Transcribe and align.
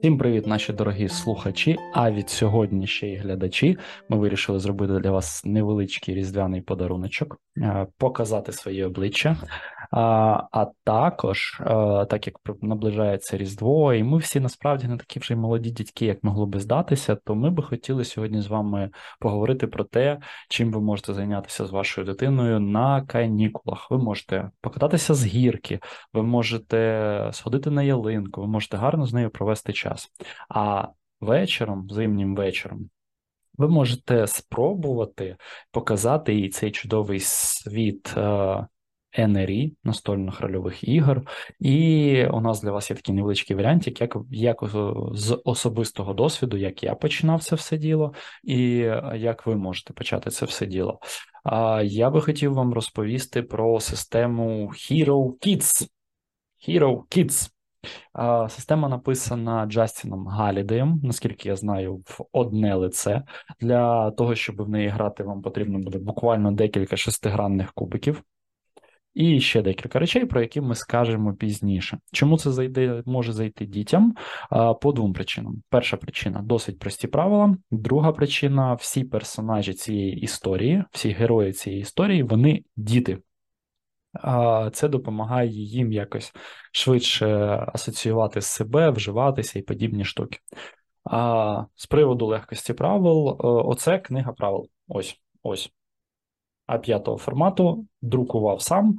Всім 0.00 0.18
привіт, 0.18 0.46
наші 0.46 0.72
дорогі 0.72 1.08
слухачі. 1.08 1.78
А 1.92 2.10
від 2.10 2.30
сьогодні 2.30 2.86
ще 2.86 3.06
й 3.06 3.16
глядачі. 3.16 3.78
Ми 4.08 4.16
вирішили 4.16 4.58
зробити 4.58 4.92
для 4.92 5.10
вас 5.10 5.44
невеличкий 5.44 6.14
різдвяний 6.14 6.60
подаруночок, 6.60 7.38
е, 7.58 7.86
показати 7.98 8.52
своє 8.52 8.86
обличчя. 8.86 9.36
А 9.90 10.66
також, 10.84 11.60
е, 11.60 11.64
так 12.04 12.26
як 12.26 12.36
наближається 12.62 13.36
Різдво, 13.36 13.94
і 13.94 14.02
ми 14.02 14.18
всі 14.18 14.40
насправді 14.40 14.88
не 14.88 14.96
такі 14.96 15.20
вже 15.20 15.34
й 15.34 15.36
молоді 15.36 15.70
дітки, 15.70 16.06
як 16.06 16.24
могло 16.24 16.46
би 16.46 16.60
здатися, 16.60 17.14
то 17.14 17.34
ми 17.34 17.50
би 17.50 17.62
хотіли 17.62 18.04
сьогодні 18.04 18.40
з 18.40 18.46
вами 18.46 18.90
поговорити 19.20 19.66
про 19.66 19.84
те, 19.84 20.20
чим 20.48 20.72
ви 20.72 20.80
можете 20.80 21.14
зайнятися 21.14 21.66
з 21.66 21.70
вашою 21.70 22.06
дитиною 22.06 22.60
на 22.60 23.02
канікулах. 23.02 23.90
Ви 23.90 23.98
можете 23.98 24.50
покататися 24.60 25.14
з 25.14 25.26
гірки, 25.26 25.80
ви 26.12 26.22
можете 26.22 27.28
сходити 27.32 27.70
на 27.70 27.82
ялинку, 27.82 28.40
ви 28.40 28.46
можете 28.46 28.76
гарно 28.76 29.06
з 29.06 29.12
нею 29.12 29.30
провести 29.30 29.72
час. 29.72 30.08
А 30.48 30.88
вечором, 31.20 31.88
зимнім 31.90 32.36
вечором, 32.36 32.90
ви 33.58 33.68
можете 33.68 34.26
спробувати 34.26 35.36
показати 35.70 36.34
їй 36.34 36.48
цей 36.48 36.70
чудовий 36.70 37.20
світ. 37.20 38.14
НРІ 39.18 39.76
настольних 39.84 40.40
рольових 40.40 40.88
ігор, 40.88 41.22
і 41.60 42.26
у 42.26 42.40
нас 42.40 42.62
для 42.62 42.70
вас 42.70 42.90
є 42.90 42.96
такий 42.96 43.14
невеличкий 43.14 43.56
варіантик, 43.56 44.00
як 44.00 44.16
як 44.30 44.64
з 45.12 45.40
особистого 45.44 46.14
досвіду, 46.14 46.56
як 46.56 46.82
я 46.82 46.94
починав 46.94 47.42
це 47.42 47.56
все 47.56 47.76
діло, 47.76 48.14
і 48.44 48.58
як 49.14 49.46
ви 49.46 49.56
можете 49.56 49.92
почати 49.92 50.30
це 50.30 50.46
все 50.46 50.66
діло. 50.66 51.00
А 51.44 51.82
я 51.82 52.10
би 52.10 52.20
хотів 52.20 52.54
вам 52.54 52.74
розповісти 52.74 53.42
про 53.42 53.80
систему 53.80 54.68
Hero 54.68 55.38
Kids. 55.46 55.88
Hero 56.68 57.02
Kids. 57.16 57.50
Система 58.48 58.88
написана 58.88 59.66
Джастіном 59.66 60.26
Галідеєм, 60.26 61.00
наскільки 61.02 61.48
я 61.48 61.56
знаю, 61.56 61.96
в 61.96 62.20
одне 62.32 62.74
лице. 62.74 63.22
Для 63.60 64.10
того, 64.10 64.34
щоб 64.34 64.62
в 64.62 64.68
неї 64.68 64.88
грати, 64.88 65.24
вам 65.24 65.42
потрібно 65.42 65.78
буде 65.78 65.98
буквально 65.98 66.52
декілька 66.52 66.96
шестигранних 66.96 67.72
кубиків. 67.72 68.22
І 69.14 69.40
ще 69.40 69.62
декілька 69.62 69.98
речей, 69.98 70.24
про 70.24 70.40
які 70.40 70.60
ми 70.60 70.74
скажемо 70.74 71.34
пізніше. 71.34 71.98
Чому 72.12 72.38
це 72.38 72.52
зайде, 72.52 73.02
може 73.06 73.32
зайти 73.32 73.66
дітям? 73.66 74.14
По 74.82 74.92
двом 74.92 75.12
причинам. 75.12 75.62
Перша 75.68 75.96
причина 75.96 76.42
досить 76.42 76.78
прості 76.78 77.08
правила. 77.08 77.56
Друга 77.70 78.12
причина 78.12 78.74
всі 78.74 79.04
персонажі 79.04 79.74
цієї 79.74 80.20
історії, 80.20 80.84
всі 80.90 81.10
герої 81.10 81.52
цієї 81.52 81.82
історії, 81.82 82.22
вони 82.22 82.64
діти. 82.76 83.18
Це 84.72 84.88
допомагає 84.88 85.50
їм 85.50 85.92
якось 85.92 86.32
швидше 86.72 87.26
асоціювати 87.74 88.40
себе, 88.40 88.90
вживатися 88.90 89.58
і 89.58 89.62
подібні 89.62 90.04
штуки. 90.04 90.38
З 91.74 91.86
приводу 91.86 92.26
легкості 92.26 92.72
правил, 92.72 93.28
е, 93.28 93.34
оце 93.42 93.98
книга 93.98 94.32
правил. 94.32 94.68
Ось 94.88 95.16
ось. 95.42 95.72
А5 96.70 97.16
формату, 97.16 97.86
друкував 98.02 98.62
сам, 98.62 98.98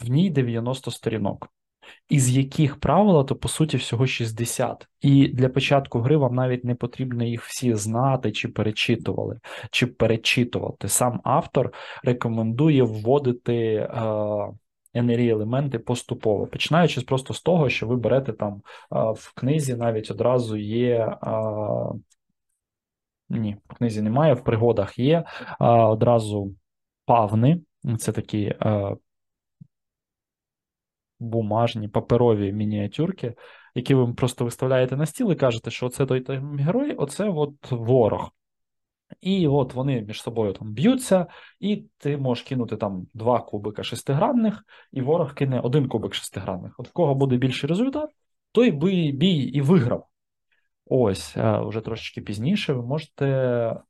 в 0.00 0.08
ній 0.08 0.30
90 0.30 0.90
сторінок, 0.90 1.48
із 2.08 2.36
яких 2.36 2.80
правила, 2.80 3.24
то 3.24 3.36
по 3.36 3.48
суті 3.48 3.76
всього 3.76 4.06
60. 4.06 4.88
І 5.00 5.28
для 5.28 5.48
початку 5.48 6.00
гри 6.00 6.16
вам 6.16 6.34
навіть 6.34 6.64
не 6.64 6.74
потрібно 6.74 7.24
їх 7.24 7.44
всі 7.44 7.74
знати, 7.74 8.32
чи 8.32 8.48
перечитували, 8.48 9.38
чи 9.70 9.86
перечитувати. 9.86 10.88
Сам 10.88 11.20
автор 11.24 11.72
рекомендує 12.04 12.82
вводити. 12.82 13.88
NRE 14.94 15.28
елементи 15.28 15.78
поступово, 15.78 16.46
починаючи 16.46 17.00
просто 17.00 17.34
з 17.34 17.42
того, 17.42 17.68
що 17.68 17.86
ви 17.86 17.96
берете 17.96 18.32
там 18.32 18.62
в 18.90 19.34
книзі, 19.34 19.74
навіть 19.74 20.10
одразу 20.10 20.56
є 20.56 21.16
ні, 23.32 23.56
в 23.68 23.74
книзі 23.74 24.02
немає, 24.02 24.34
в 24.34 24.44
пригодах 24.44 24.98
є 24.98 25.24
а, 25.58 25.88
одразу 25.88 26.54
павни. 27.04 27.60
Це 27.98 28.12
такі 28.12 28.54
а, 28.60 28.94
бумажні 31.20 31.88
паперові 31.88 32.52
мініатюрки, 32.52 33.34
які 33.74 33.94
ви 33.94 34.14
просто 34.14 34.44
виставляєте 34.44 34.96
на 34.96 35.06
стіл 35.06 35.32
і 35.32 35.36
кажете, 35.36 35.70
що 35.70 35.88
це 35.88 36.06
той 36.06 36.24
герой, 36.58 36.94
оце 36.94 37.28
от 37.28 37.70
ворог. 37.70 38.30
І 39.20 39.48
от 39.48 39.74
вони 39.74 40.02
між 40.02 40.22
собою 40.22 40.52
там 40.52 40.72
б'ються, 40.72 41.26
і 41.60 41.84
ти 41.98 42.16
можеш 42.16 42.44
кинути 42.44 42.76
там 42.76 43.06
два 43.14 43.40
кубика 43.40 43.82
шестигранних, 43.82 44.64
і 44.92 45.02
ворог 45.02 45.34
кине 45.34 45.60
один 45.60 45.88
кубик 45.88 46.14
шестигранних. 46.14 46.74
От 46.78 46.88
в 46.88 46.92
кого 46.92 47.14
буде 47.14 47.36
більший 47.36 47.68
результат, 47.68 48.10
той 48.52 48.70
бій 49.12 49.36
і 49.36 49.60
виграв. 49.60 50.06
Ось, 50.86 51.36
вже 51.36 51.80
трошечки 51.80 52.20
пізніше, 52.20 52.72
ви 52.72 52.82
можете 52.82 53.26
е, 53.26 53.80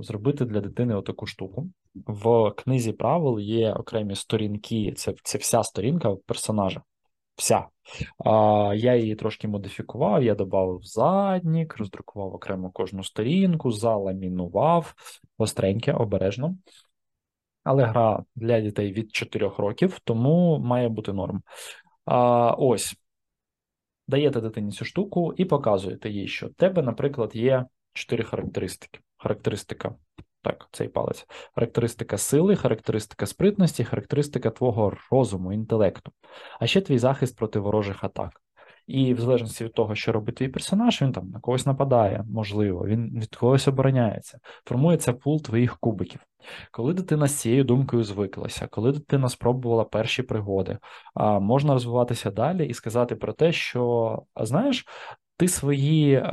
зробити 0.00 0.44
для 0.44 0.60
дитини 0.60 0.94
отаку 0.94 1.26
штуку. 1.26 1.70
В 1.94 2.50
книзі 2.50 2.92
правил 2.92 3.38
є 3.40 3.72
окремі 3.72 4.14
сторінки, 4.14 4.92
це 4.96 5.14
це 5.22 5.38
вся 5.38 5.62
сторінка 5.62 6.16
персонажа. 6.26 6.82
Вся. 7.36 7.66
Я 8.74 8.96
її 8.96 9.14
трошки 9.14 9.48
модифікував, 9.48 10.22
я 10.22 10.34
додав 10.34 10.78
заднік, 10.82 11.76
роздрукував 11.76 12.34
окремо 12.34 12.70
кожну 12.70 13.04
сторінку, 13.04 13.72
заламінував, 13.72 14.94
остреньке, 15.38 15.92
обережно. 15.92 16.56
Але 17.64 17.84
гра 17.84 18.24
для 18.34 18.60
дітей 18.60 18.92
від 18.92 19.14
4 19.14 19.50
років, 19.58 19.98
тому 20.04 20.58
має 20.58 20.88
бути 20.88 21.12
норм. 21.12 21.42
Ось 22.58 22.96
даєте 24.08 24.40
дитині 24.40 24.70
цю 24.70 24.84
штуку 24.84 25.34
і 25.36 25.44
показуєте 25.44 26.10
їй, 26.10 26.28
що 26.28 26.46
в 26.46 26.54
тебе, 26.54 26.82
наприклад, 26.82 27.30
є 27.34 27.64
чотири 27.92 28.24
характеристики. 28.24 29.00
Характеристика, 29.16 29.94
так, 30.42 30.68
цей 30.72 30.88
палець, 30.88 31.26
характеристика 31.54 32.18
сили, 32.18 32.56
характеристика 32.56 33.26
спритності, 33.26 33.84
характеристика 33.84 34.50
твого 34.50 34.96
розуму, 35.10 35.52
інтелекту, 35.52 36.12
а 36.60 36.66
ще 36.66 36.80
твій 36.80 36.98
захист 36.98 37.36
проти 37.36 37.58
ворожих 37.58 38.04
атак. 38.04 38.42
І 38.88 39.14
в 39.14 39.20
залежності 39.20 39.64
від 39.64 39.72
того, 39.72 39.94
що 39.94 40.12
робить 40.12 40.34
твій 40.34 40.48
персонаж, 40.48 41.02
він 41.02 41.12
там 41.12 41.30
на 41.30 41.40
когось 41.40 41.66
нападає, 41.66 42.24
можливо, 42.30 42.86
він 42.86 43.20
від 43.20 43.36
когось 43.36 43.68
обороняється, 43.68 44.38
формується 44.64 45.12
пул 45.12 45.42
твоїх 45.42 45.78
кубиків. 45.78 46.20
Коли 46.70 46.94
дитина 46.94 47.28
з 47.28 47.34
цією 47.34 47.64
думкою 47.64 48.04
звиклася, 48.04 48.66
коли 48.66 48.92
дитина 48.92 49.28
спробувала 49.28 49.84
перші 49.84 50.22
пригоди, 50.22 50.78
можна 51.40 51.72
розвиватися 51.72 52.30
далі 52.30 52.66
і 52.66 52.74
сказати 52.74 53.16
про 53.16 53.32
те, 53.32 53.52
що 53.52 54.22
знаєш. 54.36 54.86
Ти 55.36 55.48
свої 55.48 56.24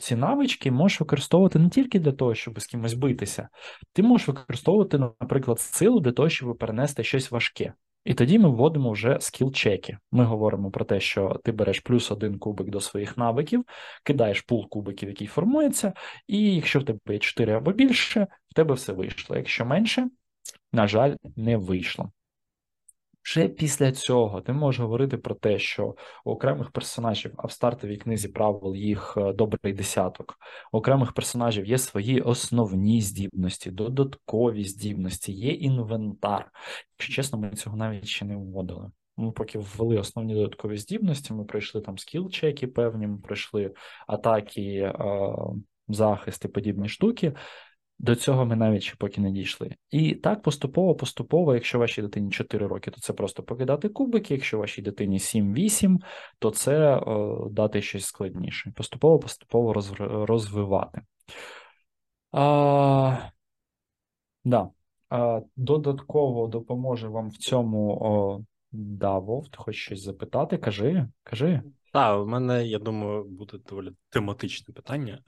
ці 0.00 0.16
навички 0.16 0.70
можеш 0.70 1.00
використовувати 1.00 1.58
не 1.58 1.68
тільки 1.68 2.00
для 2.00 2.12
того, 2.12 2.34
щоб 2.34 2.60
з 2.60 2.66
кимось 2.66 2.94
битися, 2.94 3.48
ти 3.92 4.02
можеш 4.02 4.28
використовувати, 4.28 4.98
наприклад, 4.98 5.60
силу 5.60 6.00
для 6.00 6.12
того, 6.12 6.28
щоб 6.28 6.58
перенести 6.58 7.04
щось 7.04 7.30
важке. 7.30 7.72
І 8.04 8.14
тоді 8.14 8.38
ми 8.38 8.48
вводимо 8.48 8.90
вже 8.90 9.18
скіл-чеки. 9.20 9.98
Ми 10.12 10.24
говоримо 10.24 10.70
про 10.70 10.84
те, 10.84 11.00
що 11.00 11.40
ти 11.44 11.52
береш 11.52 11.80
плюс 11.80 12.10
один 12.10 12.38
кубик 12.38 12.68
до 12.68 12.80
своїх 12.80 13.16
навиків, 13.18 13.64
кидаєш 14.04 14.40
пул 14.40 14.68
кубиків, 14.68 15.08
який 15.08 15.26
формується, 15.26 15.92
і 16.26 16.54
якщо 16.54 16.80
в 16.80 16.84
тебе 16.84 16.98
є 17.08 17.18
4 17.18 17.52
або 17.52 17.72
більше, 17.72 18.26
в 18.48 18.54
тебе 18.54 18.74
все 18.74 18.92
вийшло. 18.92 19.36
Якщо 19.36 19.64
менше, 19.64 20.08
на 20.72 20.88
жаль, 20.88 21.16
не 21.36 21.56
вийшло. 21.56 22.12
Вже 23.24 23.48
після 23.48 23.92
цього 23.92 24.40
ти 24.40 24.52
можеш 24.52 24.80
говорити 24.80 25.16
про 25.18 25.34
те, 25.34 25.58
що 25.58 25.94
у 26.24 26.30
окремих 26.30 26.70
персонажів, 26.70 27.34
а 27.36 27.46
в 27.46 27.52
стартовій 27.52 27.96
книзі 27.96 28.28
правил 28.28 28.74
їх 28.74 29.14
е, 29.16 29.32
добрий 29.32 29.72
десяток, 29.72 30.38
у 30.72 30.78
окремих 30.78 31.12
персонажів 31.12 31.66
є 31.66 31.78
свої 31.78 32.20
основні 32.20 33.00
здібності, 33.00 33.70
додаткові 33.70 34.64
здібності, 34.64 35.32
є 35.32 35.52
інвентар. 35.52 36.50
Якщо 36.98 37.14
чесно, 37.14 37.38
ми 37.38 37.50
цього 37.50 37.76
навіть 37.76 38.06
ще 38.06 38.24
не 38.24 38.36
вводили. 38.36 38.90
Ми 39.16 39.32
поки 39.32 39.58
ввели 39.58 39.98
основні 39.98 40.34
додаткові 40.34 40.76
здібності, 40.76 41.32
ми 41.32 41.44
пройшли 41.44 41.80
там 41.80 41.98
скіл-чеки 41.98 42.66
певні, 42.66 43.06
ми 43.06 43.18
пройшли 43.18 43.74
атаки, 44.06 44.62
е, 44.62 44.94
захисти, 45.88 46.48
подібні 46.48 46.88
штуки. 46.88 47.32
До 48.02 48.14
цього 48.14 48.46
ми 48.46 48.56
навіть 48.56 48.82
ще 48.82 48.96
поки 48.98 49.20
не 49.20 49.30
дійшли. 49.30 49.74
І 49.90 50.14
так 50.14 50.42
поступово-поступово, 50.42 51.54
якщо 51.54 51.78
вашій 51.78 52.02
дитині 52.02 52.30
4 52.30 52.66
роки, 52.66 52.90
то 52.90 53.00
це 53.00 53.12
просто 53.12 53.42
покидати 53.42 53.88
кубики, 53.88 54.34
якщо 54.34 54.58
вашій 54.58 54.82
дитині 54.82 55.18
7-8, 55.18 55.98
то 56.38 56.50
це 56.50 56.96
о, 56.96 57.48
дати 57.50 57.82
щось 57.82 58.04
складніше. 58.04 58.72
Поступово-поступово 58.76 59.72
роз, 59.72 59.92
розвивати. 60.00 61.02
А, 62.32 63.16
да. 64.44 64.70
а, 65.08 65.40
Додатково 65.56 66.46
допоможе 66.46 67.08
вам 67.08 67.28
в 67.28 67.36
цьому 67.36 67.98
о, 68.00 68.40
да, 68.72 69.18
Вов, 69.18 69.48
ти 69.48 69.72
щось 69.72 70.02
запитати? 70.02 70.58
Кажи, 70.58 71.08
кажи. 71.22 71.62
Так, 71.92 72.22
у 72.22 72.26
мене, 72.26 72.66
я 72.66 72.78
думаю, 72.78 73.24
буде 73.24 73.58
доволі 73.68 73.92
тематичне 74.10 74.74
питання. 74.74 75.22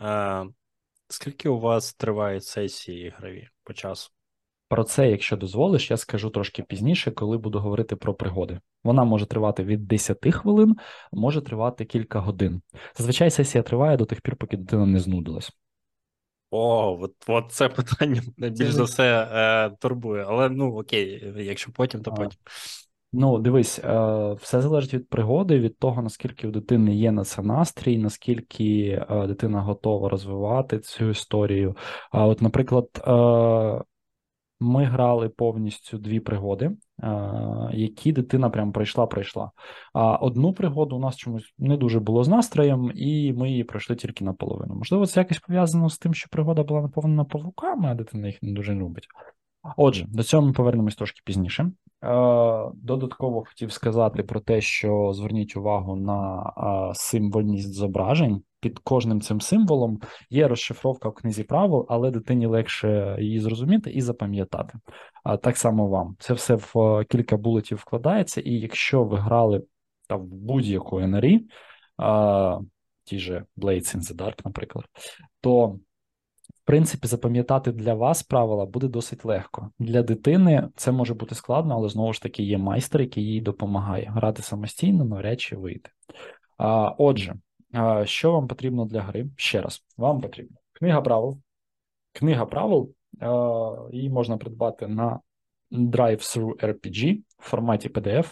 Скільки 1.14 1.49
у 1.49 1.61
вас 1.61 1.94
тривають 1.94 2.44
сесії 2.44 3.06
ігрові 3.06 3.49
по 3.64 3.72
часу? 3.72 4.11
Про 4.69 4.84
це, 4.84 5.11
якщо 5.11 5.37
дозволиш, 5.37 5.90
я 5.90 5.96
скажу 5.96 6.31
трошки 6.31 6.62
пізніше, 6.62 7.11
коли 7.11 7.38
буду 7.38 7.58
говорити 7.58 7.96
про 7.96 8.14
пригоди. 8.14 8.61
Вона 8.84 9.05
може 9.05 9.26
тривати 9.26 9.64
від 9.64 9.87
10 9.87 10.34
хвилин, 10.34 10.76
може 11.12 11.40
тривати 11.40 11.84
кілька 11.84 12.20
годин. 12.20 12.62
Зазвичай 12.96 13.31
сесія 13.31 13.62
триває 13.62 13.96
до 13.96 14.05
тих 14.05 14.20
пір, 14.20 14.37
поки 14.37 14.56
дитина 14.56 14.87
не 14.87 15.00
знудилась. 15.00 15.52
О, 16.50 16.99
от, 17.00 17.12
от 17.26 17.52
це 17.52 17.69
питання 17.69 18.22
більш 18.37 18.70
за 18.70 18.82
все 18.82 19.28
е, 19.32 19.76
турбує. 19.81 20.25
Але 20.28 20.49
ну 20.49 20.78
окей, 20.78 21.32
якщо 21.37 21.72
потім, 21.72 22.02
то 22.02 22.12
потім. 22.12 22.38
Ну, 23.16 23.38
дивись, 23.38 23.78
е, 23.78 24.32
все 24.32 24.61
залежить 24.61 24.94
від 24.94 25.08
пригоди, 25.08 25.58
від 25.58 25.78
того, 25.78 26.02
наскільки 26.02 26.49
у 26.49 26.50
дитини 26.50 26.94
є 26.94 27.12
на 27.12 27.25
це 27.25 27.43
настрій, 27.43 27.99
наскільки 27.99 28.88
е, 29.11 29.26
дитина 29.26 29.61
готова 29.61 30.08
розвивати 30.08 30.78
цю 30.78 31.08
історію. 31.08 31.76
А 32.11 32.26
от, 32.26 32.43
наприклад, 32.43 32.88
е, 33.06 33.84
ми 34.61 34.84
грали 34.84 35.28
повністю 35.28 35.99
дві 35.99 36.20
пригоди, 36.20 36.70
які 37.72 38.12
дитина 38.12 38.50
прям 38.50 38.72
пройшла, 38.72 39.06
пройшла. 39.06 39.50
А 39.93 40.16
одну 40.16 40.52
пригоду 40.52 40.96
у 40.96 40.99
нас 40.99 41.16
чомусь 41.16 41.55
не 41.58 41.76
дуже 41.76 42.00
було 42.00 42.25
з 42.25 42.28
настроєм, 42.28 42.93
і 42.94 43.32
ми 43.32 43.50
її 43.50 43.64
пройшли 43.64 43.96
тільки 43.96 44.25
наполовину. 44.25 44.75
Можливо, 44.75 45.06
це 45.06 45.20
якось 45.20 45.38
пов'язано 45.38 45.90
з 45.90 45.99
тим, 45.99 46.14
що 46.14 46.28
пригода 46.31 46.62
була 46.62 46.82
наповнена 46.82 47.25
павуками, 47.25 47.88
а 47.88 47.94
дитина 47.94 48.26
їх 48.26 48.43
не 48.43 48.52
дуже 48.52 48.75
любить. 48.75 49.08
Отже, 49.76 50.06
до 50.08 50.22
цього 50.22 50.46
ми 50.46 50.52
повернемось 50.52 50.96
трошки 50.96 51.20
пізніше. 51.25 51.62
Е, 51.62 51.70
додатково 52.75 53.44
хотів 53.44 53.72
сказати 53.72 54.22
про 54.22 54.40
те, 54.40 54.61
що 54.61 55.12
зверніть 55.12 55.56
увагу 55.56 55.96
на 55.96 56.43
е, 56.90 56.94
символьність 56.94 57.75
зображень. 57.75 58.43
Під 58.61 58.78
кожним 58.78 59.20
цим 59.20 59.40
символом 59.40 60.00
є 60.31 60.49
розшифровка 60.49 61.08
в 61.08 61.14
книзі 61.14 61.44
правил, 61.44 61.87
але 61.88 62.11
дитині 62.11 62.46
легше 62.46 63.16
її 63.20 63.40
зрозуміти 63.40 63.90
і 63.90 64.00
запам'ятати. 64.00 64.78
Так 65.43 65.56
само 65.56 65.88
вам. 65.88 66.16
Це 66.19 66.34
все 66.34 66.55
в 66.55 66.72
е, 66.78 67.05
кілька 67.05 67.37
булетів 67.37 67.78
вкладається, 67.78 68.40
і 68.40 68.52
якщо 68.52 69.05
ви 69.05 69.19
грали 69.19 69.62
та 70.08 70.16
в 70.16 70.25
будь-яку 70.25 71.00
НРІ, 71.00 71.46
ті 73.05 73.19
же 73.19 73.44
Blades 73.56 73.96
in 73.96 74.00
the 74.00 74.16
Dark, 74.16 74.40
наприклад, 74.44 74.84
то 75.40 75.78
принципі, 76.64 77.06
запам'ятати 77.06 77.72
для 77.72 77.94
вас 77.94 78.22
правила 78.22 78.66
буде 78.66 78.88
досить 78.88 79.25
легко. 79.25 79.70
Для 79.78 80.02
дитини 80.02 80.69
це 80.76 80.93
може 80.93 81.14
бути 81.14 81.34
складно, 81.34 81.75
але 81.75 81.88
знову 81.88 82.12
ж 82.12 82.22
таки 82.22 82.43
є 82.43 82.58
майстер, 82.58 83.00
який 83.00 83.25
їй 83.25 83.40
допомагає. 83.40 84.12
Грати 84.14 84.43
самостійно, 84.43 85.05
навряд 85.05 85.40
чи 85.40 85.56
вийти. 85.56 85.90
А, 86.58 86.88
Отже, 86.99 87.34
а, 87.72 88.06
що 88.06 88.32
вам 88.32 88.49
потрібно 88.49 88.84
для 88.84 89.00
гри? 89.00 89.26
Ще 89.37 89.62
раз, 89.62 89.82
вам 89.96 90.20
потрібна 90.20 90.56
книга 90.72 91.00
правил. 91.00 91.38
Книга 92.12 92.46
правил 92.46 92.93
а, 93.20 93.76
її 93.93 94.11
можна 94.11 94.37
придбати 94.37 94.87
на 94.87 95.20
Drive-Thru 95.72 96.64
RPG 96.64 97.22
в 97.38 97.43
форматі 97.43 97.88
PDF. 97.88 98.26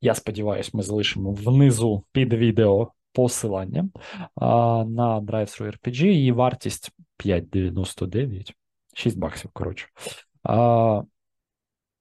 Я 0.00 0.14
сподіваюся, 0.14 0.70
ми 0.74 0.82
залишимо 0.82 1.32
внизу 1.32 2.04
під 2.12 2.32
відео 2.32 2.92
посилання 3.16 3.88
а, 4.34 4.46
на 4.84 5.20
Drive-Thru 5.20 5.70
RPG. 5.70 6.04
Її 6.04 6.32
вартість 6.32 6.90
5,99, 7.18 8.52
6 8.94 9.18
баксів, 9.18 9.50
коротше. 9.52 9.88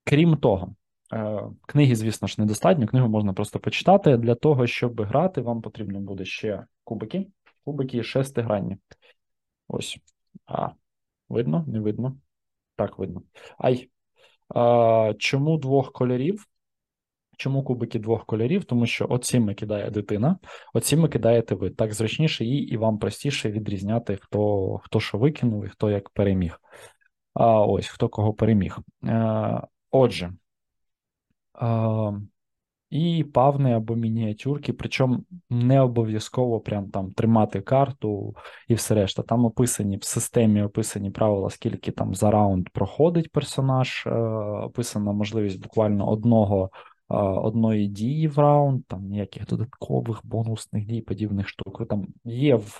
Крім 0.04 0.38
того, 0.38 0.76
е, 1.14 1.42
книги, 1.68 1.96
звісно 1.96 2.28
ж, 2.28 2.36
недостатньо. 2.38 2.88
Книгу 2.88 3.10
можна 3.10 3.34
просто 3.34 3.60
почитати. 3.60 4.18
Для 4.18 4.36
того, 4.36 4.68
щоб 4.68 5.02
грати, 5.02 5.42
вам 5.42 5.62
потрібно 5.62 6.00
буде 6.00 6.26
ще 6.26 6.66
кубики. 6.84 7.28
Кубики 7.66 8.04
шестигранні. 8.04 8.78
Ось. 9.68 9.98
А, 10.46 10.70
видно? 11.30 11.66
Не 11.68 11.80
видно? 11.80 12.18
Так, 12.76 13.00
видно. 13.00 13.22
Ай. 13.58 13.90
А, 14.50 15.14
Чому 15.18 15.58
двох 15.58 15.92
кольорів? 15.92 16.48
Чому 17.38 17.64
кубики 17.64 18.00
двох 18.00 18.26
кольорів? 18.26 18.64
Тому 18.64 18.86
що 18.86 19.08
оціми 19.10 19.54
кидає 19.54 19.90
дитина, 19.90 20.38
оціми 20.74 21.10
кидаєте 21.10 21.56
ви. 21.56 21.70
Так 21.70 21.94
зручніше 21.94 22.46
їй 22.46 22.62
і 22.62 22.78
вам 22.78 23.00
простіше 23.00 23.52
відрізняти, 23.52 24.18
хто 24.22 24.78
хто 24.78 25.00
що 25.00 25.18
викинув 25.18 25.66
і 25.66 25.70
хто 25.70 25.92
як 25.92 26.10
переміг. 26.10 26.60
А 27.34 27.62
ось 27.62 27.88
хто 27.88 28.10
кого 28.10 28.34
переміг. 28.34 28.78
А, 29.04 29.08
е, 29.10 29.62
Отже. 29.92 30.34
А, 31.54 32.12
і 32.90 33.24
павни 33.24 33.74
або 33.74 33.96
мініатюрки, 33.96 34.74
причому 34.74 35.20
не 35.50 35.82
обов'язково 35.82 36.60
прям 36.60 36.90
там 36.90 37.12
тримати 37.12 37.62
карту 37.62 38.36
і 38.68 38.74
все 38.74 38.96
решта. 38.96 39.24
Там 39.24 39.46
описані 39.46 39.98
в 39.98 40.04
системі 40.04 40.64
описані 40.64 41.12
правила, 41.12 41.50
скільки 41.50 41.92
там 41.92 42.16
за 42.16 42.32
раунд 42.32 42.70
проходить 42.70 43.32
персонаж, 43.32 44.04
е, 44.08 44.12
описана 44.64 45.12
можливість 45.12 45.62
буквально 45.62 46.10
одного 46.10 46.70
одної 47.08 47.88
дії 47.88 48.28
в 48.28 48.40
раунд, 48.40 48.86
там 48.88 49.04
ніяких 49.04 49.46
додаткових 49.46 50.22
бонусних 50.24 50.86
дій, 50.86 51.02
подібних 51.02 51.48
штук. 51.48 51.88
Там 51.90 52.08
є 52.24 52.56
в, 52.56 52.78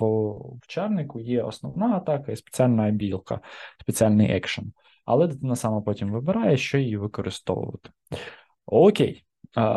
в 0.62 0.68
чарнику, 0.68 1.20
є 1.20 1.44
основна 1.44 1.96
атака 1.96 2.32
і 2.32 2.36
спеціальна 2.36 2.92
білка, 2.92 3.40
спеціальний 3.82 4.32
екшен. 4.32 4.74
Але 5.06 5.28
дитина 5.28 5.56
сама 5.56 5.82
потім 5.82 6.12
вибирає, 6.12 6.58
що 6.58 6.78
її 6.78 6.98
використовувати. 6.98 7.90
Окей. 8.66 9.26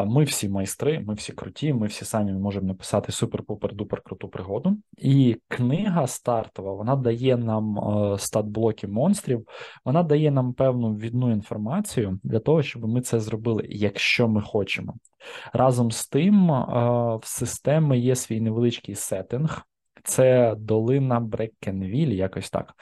Ми 0.06 0.24
всі 0.24 0.48
майстри, 0.48 1.00
ми 1.00 1.14
всі 1.14 1.32
круті, 1.32 1.72
ми 1.72 1.86
всі 1.86 2.04
самі 2.04 2.32
можемо 2.32 2.66
написати 2.66 3.12
супер-пупер-дупер 3.12 4.02
круту 4.02 4.28
пригоду. 4.28 4.76
І 4.96 5.36
книга 5.48 6.06
стартова 6.06 6.72
вона 6.72 6.96
дає 6.96 7.36
нам 7.36 7.78
е, 7.78 8.18
стат-блоки 8.18 8.86
монстрів, 8.86 9.46
вона 9.84 10.02
дає 10.02 10.30
нам 10.30 10.52
певну 10.52 10.94
відну 10.94 11.32
інформацію 11.32 12.20
для 12.22 12.38
того, 12.38 12.62
щоб 12.62 12.88
ми 12.88 13.00
це 13.00 13.20
зробили, 13.20 13.66
якщо 13.68 14.28
ми 14.28 14.42
хочемо. 14.42 14.94
Разом 15.52 15.90
з 15.90 16.08
тим, 16.08 16.50
е, 16.50 16.64
в 17.16 17.26
системи 17.26 17.98
є 17.98 18.16
свій 18.16 18.40
невеличкий 18.40 18.94
сеттинг. 18.94 19.66
Це 20.08 20.54
долина 20.58 21.20
Бреккенвіль, 21.20 22.08
якось 22.08 22.50
так, 22.50 22.74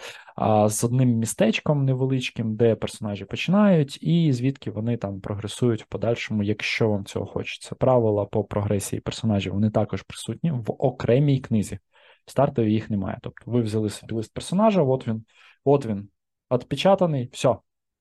з 0.71 0.85
одним 0.85 1.09
містечком 1.09 1.85
невеличким, 1.85 2.57
де 2.57 2.75
персонажі 2.75 3.25
починають, 3.25 4.03
і 4.03 4.33
звідки 4.33 4.71
вони 4.71 4.97
там 4.97 5.21
прогресують 5.21 5.83
в 5.83 5.87
подальшому, 5.87 6.43
якщо 6.43 6.89
вам 6.89 7.05
цього 7.05 7.27
хочеться. 7.27 7.75
Правила 7.75 8.25
по 8.25 8.45
прогресії 8.45 9.01
персонажів 9.01 9.53
вони 9.53 9.71
також 9.71 10.03
присутні 10.03 10.51
в 10.51 10.65
окремій 10.79 11.41
книзі. 11.41 11.79
Стартові 12.27 12.73
їх 12.73 12.91
немає. 12.91 13.19
Тобто 13.23 13.51
ви 13.51 13.61
взяли 13.61 13.91
собі 13.91 14.15
лист 14.15 14.35
персонажа, 14.35 14.83
от 14.83 15.09
він, 15.09 15.25
от 15.65 15.87
він 15.87 16.09
відпечатаний, 16.53 17.29
все. 17.33 17.57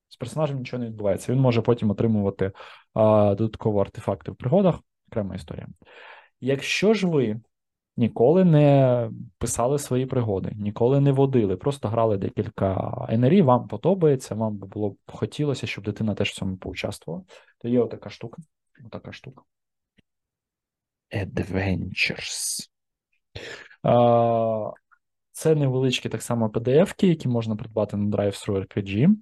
З 0.07 0.15
персонажем 0.17 0.57
нічого 0.57 0.83
не 0.83 0.89
відбувається. 0.89 1.31
Він 1.31 1.39
може 1.39 1.61
потім 1.61 1.91
отримувати 1.91 2.51
а, 2.93 3.35
додаткові 3.37 3.79
артефакти 3.79 4.31
в 4.31 4.35
пригодах. 4.35 4.79
Окрема 5.11 5.35
історія. 5.35 5.67
Якщо 6.39 6.93
ж 6.93 7.07
ви 7.07 7.39
ніколи 7.97 8.45
не 8.45 9.09
писали 9.37 9.79
свої 9.79 10.05
пригоди, 10.05 10.51
ніколи 10.55 10.99
не 10.99 11.11
водили, 11.11 11.57
просто 11.57 11.87
грали 11.87 12.17
декілька 12.17 12.91
НРІ, 13.11 13.41
вам 13.41 13.67
подобається, 13.67 14.35
вам 14.35 14.57
би 14.57 14.67
було 14.67 14.89
б 14.89 14.97
хотілося, 15.07 15.67
щоб 15.67 15.83
дитина 15.83 16.15
теж 16.15 16.29
в 16.29 16.35
цьому 16.35 16.57
поучаствувала. 16.57 17.23
То 17.57 17.67
є 17.67 17.79
отака 17.79 18.09
штука. 18.09 18.41
Отака 18.85 19.11
штука. 19.11 19.43
Adventures. 21.13 22.69
Це 25.31 25.55
невеличкі 25.55 26.09
так 26.09 26.21
само 26.21 26.47
PDF-ки, 26.47 27.07
які 27.07 27.27
можна 27.27 27.55
придбати 27.55 27.97
на 27.97 28.17
Drive-Thru 28.17 28.65
RPG. 28.67 29.15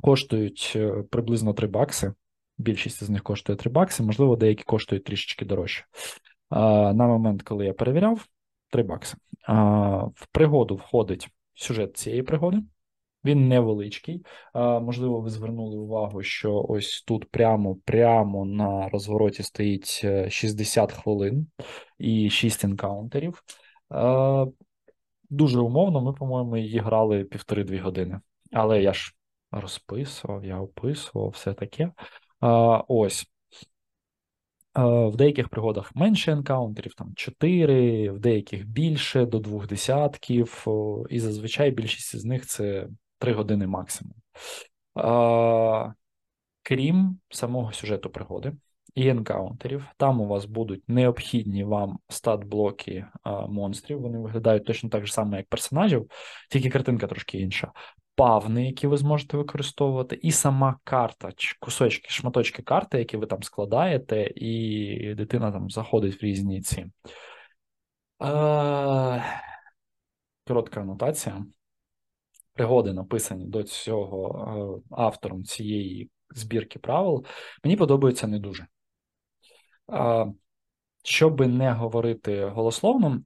Коштують 0.00 0.72
е, 0.76 1.04
приблизно 1.10 1.52
3 1.52 1.66
бакси. 1.66 2.12
Більшість 2.58 3.04
з 3.04 3.10
них 3.10 3.22
коштує 3.22 3.56
3 3.56 3.70
бакси, 3.70 4.02
можливо, 4.02 4.36
деякі 4.36 4.64
коштують 4.64 5.04
трішечки 5.04 5.44
дорожче 5.44 5.84
на 6.52 7.06
момент, 7.06 7.42
коли 7.42 7.66
я 7.66 7.72
перевіряв, 7.72 8.26
3 8.70 8.82
бакси. 8.82 9.16
В 10.14 10.26
пригоду 10.32 10.76
входить 10.76 11.28
сюжет 11.54 11.96
цієї 11.96 12.22
пригоди. 12.22 12.62
Він 13.24 13.48
невеличкий. 13.48 14.24
Можливо, 14.54 15.20
ви 15.20 15.30
звернули 15.30 15.76
увагу, 15.76 16.22
що 16.22 16.66
ось 16.68 17.02
тут 17.02 17.30
прямо 17.30 17.76
прямо 17.84 18.44
на 18.44 18.88
розвороті 18.88 19.42
стоїть 19.42 20.06
60 20.28 20.90
е, 20.90 20.94
хвилин 20.94 21.46
і 21.98 22.30
6 22.30 22.64
енкаунтерів. 22.64 23.42
Дуже 25.30 25.60
умовно, 25.60 26.00
ми, 26.00 26.12
по-моєму, 26.12 26.56
її 26.56 26.78
грали 26.78 27.24
півтори-дві 27.24 27.78
години. 27.78 28.20
Але 28.52 28.82
я 28.82 28.92
ж 28.92 29.14
розписував, 29.50 30.44
я 30.44 30.60
описував 30.60 31.28
все 31.28 31.54
таке. 31.54 31.92
Ось. 32.88 33.31
В 34.74 35.16
деяких 35.16 35.48
пригодах 35.48 35.96
менше 35.96 36.32
енкаунтерів, 36.32 36.94
там 36.94 37.12
4, 37.14 38.10
в 38.10 38.18
деяких 38.18 38.66
більше 38.66 39.26
до 39.26 39.38
двох 39.38 39.66
десятків, 39.66 40.66
і 41.10 41.20
зазвичай 41.20 41.70
більшість 41.70 42.16
з 42.16 42.24
них 42.24 42.46
це 42.46 42.88
3 43.18 43.32
години 43.32 43.66
максимум. 43.66 44.14
Крім 46.62 47.18
самого 47.28 47.72
сюжету 47.72 48.10
пригоди 48.10 48.52
і 48.94 49.08
енкаунтерів, 49.08 49.86
там 49.96 50.20
у 50.20 50.26
вас 50.26 50.44
будуть 50.44 50.88
необхідні 50.88 51.64
вам 51.64 51.98
стат-блоки 52.08 53.06
монстрів. 53.48 54.00
Вони 54.00 54.18
виглядають 54.18 54.64
точно 54.64 54.88
так 54.88 55.06
же 55.06 55.12
само, 55.12 55.36
як 55.36 55.48
персонажів, 55.48 56.10
тільки 56.50 56.70
картинка 56.70 57.06
трошки 57.06 57.38
інша. 57.38 57.72
Бавни, 58.18 58.66
які 58.66 58.86
ви 58.86 58.96
зможете 58.96 59.36
використовувати, 59.36 60.18
і 60.22 60.32
сама 60.32 60.78
карта, 60.84 61.32
кусочки, 61.60 62.10
шматочки 62.10 62.62
карти, 62.62 62.98
які 62.98 63.16
ви 63.16 63.26
там 63.26 63.42
складаєте, 63.42 64.32
і 64.36 65.14
дитина 65.14 65.52
там 65.52 65.70
заходить 65.70 66.22
в 66.22 66.24
різні 66.24 66.62
ці. 66.62 66.86
Е, 68.22 69.22
коротка 70.46 70.80
анотація. 70.80 71.44
Пригоди, 72.54 72.92
написані 72.92 73.46
до 73.46 73.62
цього 73.62 74.82
е, 74.90 74.94
автором 74.96 75.44
цієї 75.44 76.10
збірки 76.30 76.78
правил, 76.78 77.24
мені 77.64 77.76
подобаються 77.76 78.26
не 78.26 78.38
дуже. 78.38 78.66
Щоб 81.04 81.40
не 81.40 81.72
говорити 81.72 82.44
голословно, 82.44 83.22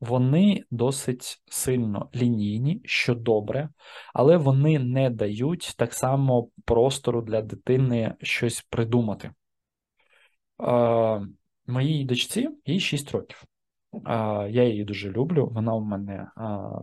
вони 0.00 0.64
досить 0.70 1.42
сильно 1.46 2.10
лінійні, 2.14 2.80
що 2.84 3.14
добре, 3.14 3.68
але 4.14 4.36
вони 4.36 4.78
не 4.78 5.10
дають 5.10 5.74
так 5.76 5.94
само 5.94 6.48
простору 6.64 7.22
для 7.22 7.42
дитини 7.42 8.14
щось 8.22 8.66
придумати. 8.70 9.30
Моїй 11.66 12.04
дочці 12.04 12.48
їй 12.66 12.80
6 12.80 13.12
років. 13.12 13.44
Я 14.50 14.64
її 14.64 14.84
дуже 14.84 15.10
люблю. 15.10 15.50
Вона 15.54 15.74
у 15.74 15.80
мене 15.80 16.28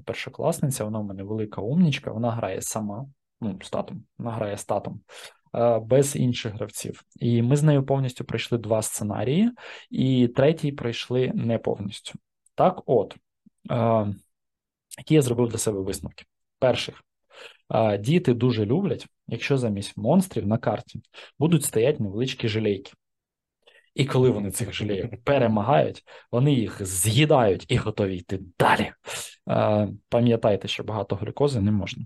першокласниця, 0.05 0.83
вона 0.83 0.99
у 0.99 1.03
мене 1.03 1.23
велика 1.23 1.61
умнічка, 1.61 2.11
вона 2.11 2.31
грає 2.31 2.61
сама, 2.61 3.05
ну, 3.41 3.59
з 3.63 3.71
вона 4.17 4.31
грає 4.31 4.57
з 4.57 4.65
татом. 4.65 5.01
Без 5.81 6.15
інших 6.15 6.53
гравців, 6.53 7.03
і 7.15 7.41
ми 7.41 7.55
з 7.55 7.63
нею 7.63 7.85
повністю 7.85 8.25
пройшли 8.25 8.57
два 8.57 8.81
сценарії, 8.81 9.51
і 9.89 10.27
третій 10.27 10.71
пройшли 10.71 11.31
не 11.35 11.57
повністю. 11.57 12.19
Так, 12.55 12.81
от, 12.85 13.15
е, 13.71 14.07
які 14.97 15.13
я 15.13 15.21
зробив 15.21 15.47
для 15.47 15.57
себе 15.57 15.79
висновки. 15.79 16.25
Перших, 16.59 17.03
е, 17.73 17.97
діти 17.97 18.33
дуже 18.33 18.65
люблять, 18.65 19.07
якщо 19.27 19.57
замість 19.57 19.97
монстрів 19.97 20.47
на 20.47 20.57
карті 20.57 21.01
будуть 21.39 21.63
стояти 21.63 22.03
невеличкі 22.03 22.47
жилейки. 22.47 22.93
І 23.93 24.05
коли 24.05 24.29
вони 24.29 24.51
цих 24.51 24.73
жилейок 24.73 25.23
перемагають, 25.23 26.03
вони 26.31 26.53
їх 26.53 26.85
з'їдають 26.85 27.65
і 27.67 27.77
готові 27.77 28.17
йти 28.17 28.39
далі. 28.59 28.91
Е, 29.49 29.89
пам'ятайте, 30.09 30.67
що 30.67 30.83
багато 30.83 31.15
глюкози 31.15 31.61
не 31.61 31.71
можна. 31.71 32.05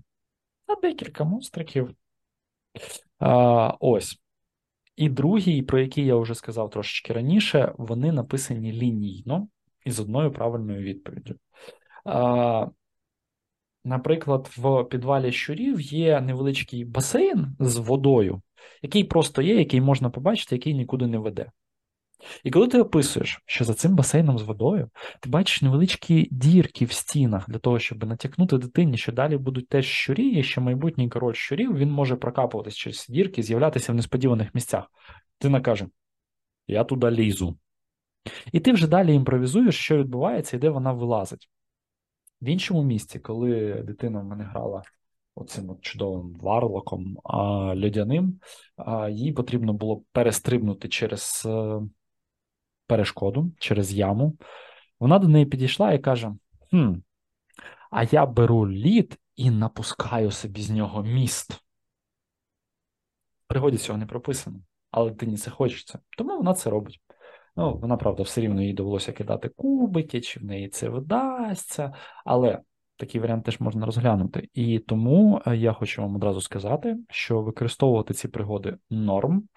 А 0.66 0.80
декілька 0.80 1.24
монстриків. 1.24 1.90
Ось. 3.80 4.20
І 4.96 5.08
другий, 5.08 5.62
про 5.62 5.80
який 5.80 6.06
я 6.06 6.16
вже 6.16 6.34
сказав 6.34 6.70
трошечки 6.70 7.12
раніше, 7.12 7.74
вони 7.78 8.12
написані 8.12 8.72
лінійно 8.72 9.48
із 9.84 10.00
одною 10.00 10.32
правильною 10.32 10.82
відповіддю. 10.82 11.34
Наприклад, 13.84 14.50
в 14.56 14.84
підвалі 14.84 15.32
щурів 15.32 15.80
є 15.80 16.20
невеличкий 16.20 16.84
басейн 16.84 17.56
з 17.60 17.76
водою, 17.76 18.42
який 18.82 19.04
просто 19.04 19.42
є, 19.42 19.58
який 19.58 19.80
можна 19.80 20.10
побачити, 20.10 20.54
який 20.54 20.74
нікуди 20.74 21.06
не 21.06 21.18
веде. 21.18 21.50
І 22.44 22.50
коли 22.50 22.68
ти 22.68 22.80
описуєш, 22.80 23.42
що 23.46 23.64
за 23.64 23.74
цим 23.74 23.96
басейном 23.96 24.38
з 24.38 24.42
водою, 24.42 24.90
ти 25.20 25.28
бачиш 25.30 25.62
невеличкі 25.62 26.28
дірки 26.30 26.84
в 26.84 26.92
стінах 26.92 27.50
для 27.50 27.58
того, 27.58 27.78
щоб 27.78 28.04
натякнути 28.04 28.58
дитині, 28.58 28.96
що 28.96 29.12
далі 29.12 29.36
будуть 29.36 29.68
теж 29.68 29.86
щурі, 29.86 30.28
і 30.28 30.42
що 30.42 30.60
майбутній 30.60 31.08
король 31.08 31.34
щурів 31.34 31.76
він 31.76 31.90
може 31.90 32.16
прокапуватись 32.16 32.76
через 32.76 33.06
дірки, 33.08 33.42
з'являтися 33.42 33.92
в 33.92 33.94
несподіваних 33.94 34.54
місцях. 34.54 34.84
Дитина 35.40 35.60
каже: 35.60 35.86
Я 36.66 36.84
туди 36.84 37.10
лізу. 37.10 37.58
І 38.52 38.60
ти 38.60 38.72
вже 38.72 38.88
далі 38.88 39.14
імпровізуєш, 39.14 39.76
що 39.76 39.98
відбувається 39.98 40.56
і 40.56 40.60
де 40.60 40.70
вона 40.70 40.92
вилазить. 40.92 41.50
В 42.42 42.48
іншому 42.48 42.82
місці, 42.82 43.18
коли 43.18 43.74
дитина 43.74 44.20
в 44.20 44.24
мене 44.24 44.44
грала 44.44 44.82
оцим 45.34 45.70
от 45.70 45.80
чудовим 45.80 46.34
варлоком 46.34 47.18
а, 47.24 47.38
льодяним, 47.76 48.40
а, 48.76 49.08
їй 49.08 49.32
потрібно 49.32 49.72
було 49.72 50.02
перестрибнути 50.12 50.88
через 50.88 51.42
е, 51.46 51.80
перешкоду, 52.86 53.52
через 53.58 53.92
яму. 53.92 54.36
Вона 55.00 55.18
до 55.18 55.28
неї 55.28 55.46
підійшла 55.46 55.92
і 55.92 55.98
каже: 55.98 56.34
хм, 56.70 56.92
А 57.90 58.02
я 58.02 58.26
беру 58.26 58.70
лід 58.70 59.18
і 59.36 59.50
напускаю 59.50 60.30
собі 60.30 60.62
з 60.62 60.70
нього 60.70 61.02
міст. 61.02 61.52
В 61.52 63.46
пригоді 63.46 63.76
цього 63.76 63.98
не 63.98 64.06
прописано, 64.06 64.60
але 64.90 65.10
дитині 65.10 65.36
це 65.36 65.50
хочеться. 65.50 65.98
Тому 66.16 66.36
вона 66.36 66.54
це 66.54 66.70
робить. 66.70 67.00
Ну, 67.60 67.76
вона, 67.76 67.96
правда, 67.96 68.22
все 68.22 68.40
рівно 68.40 68.62
їй 68.62 68.72
довелося 68.72 69.12
кидати 69.12 69.48
кубики, 69.48 70.20
чи 70.20 70.40
в 70.40 70.44
неї 70.44 70.68
це 70.68 70.88
вдасться, 70.88 71.94
але 72.24 72.60
такий 72.96 73.20
варіант 73.20 73.44
теж 73.44 73.60
можна 73.60 73.86
розглянути. 73.86 74.48
І 74.54 74.78
тому 74.78 75.42
е, 75.46 75.56
я 75.56 75.72
хочу 75.72 76.02
вам 76.02 76.16
одразу 76.16 76.40
сказати, 76.40 76.96
що 77.10 77.42
використовувати 77.42 78.14
ці 78.14 78.28
пригоди 78.28 78.76
норм, 78.90 79.48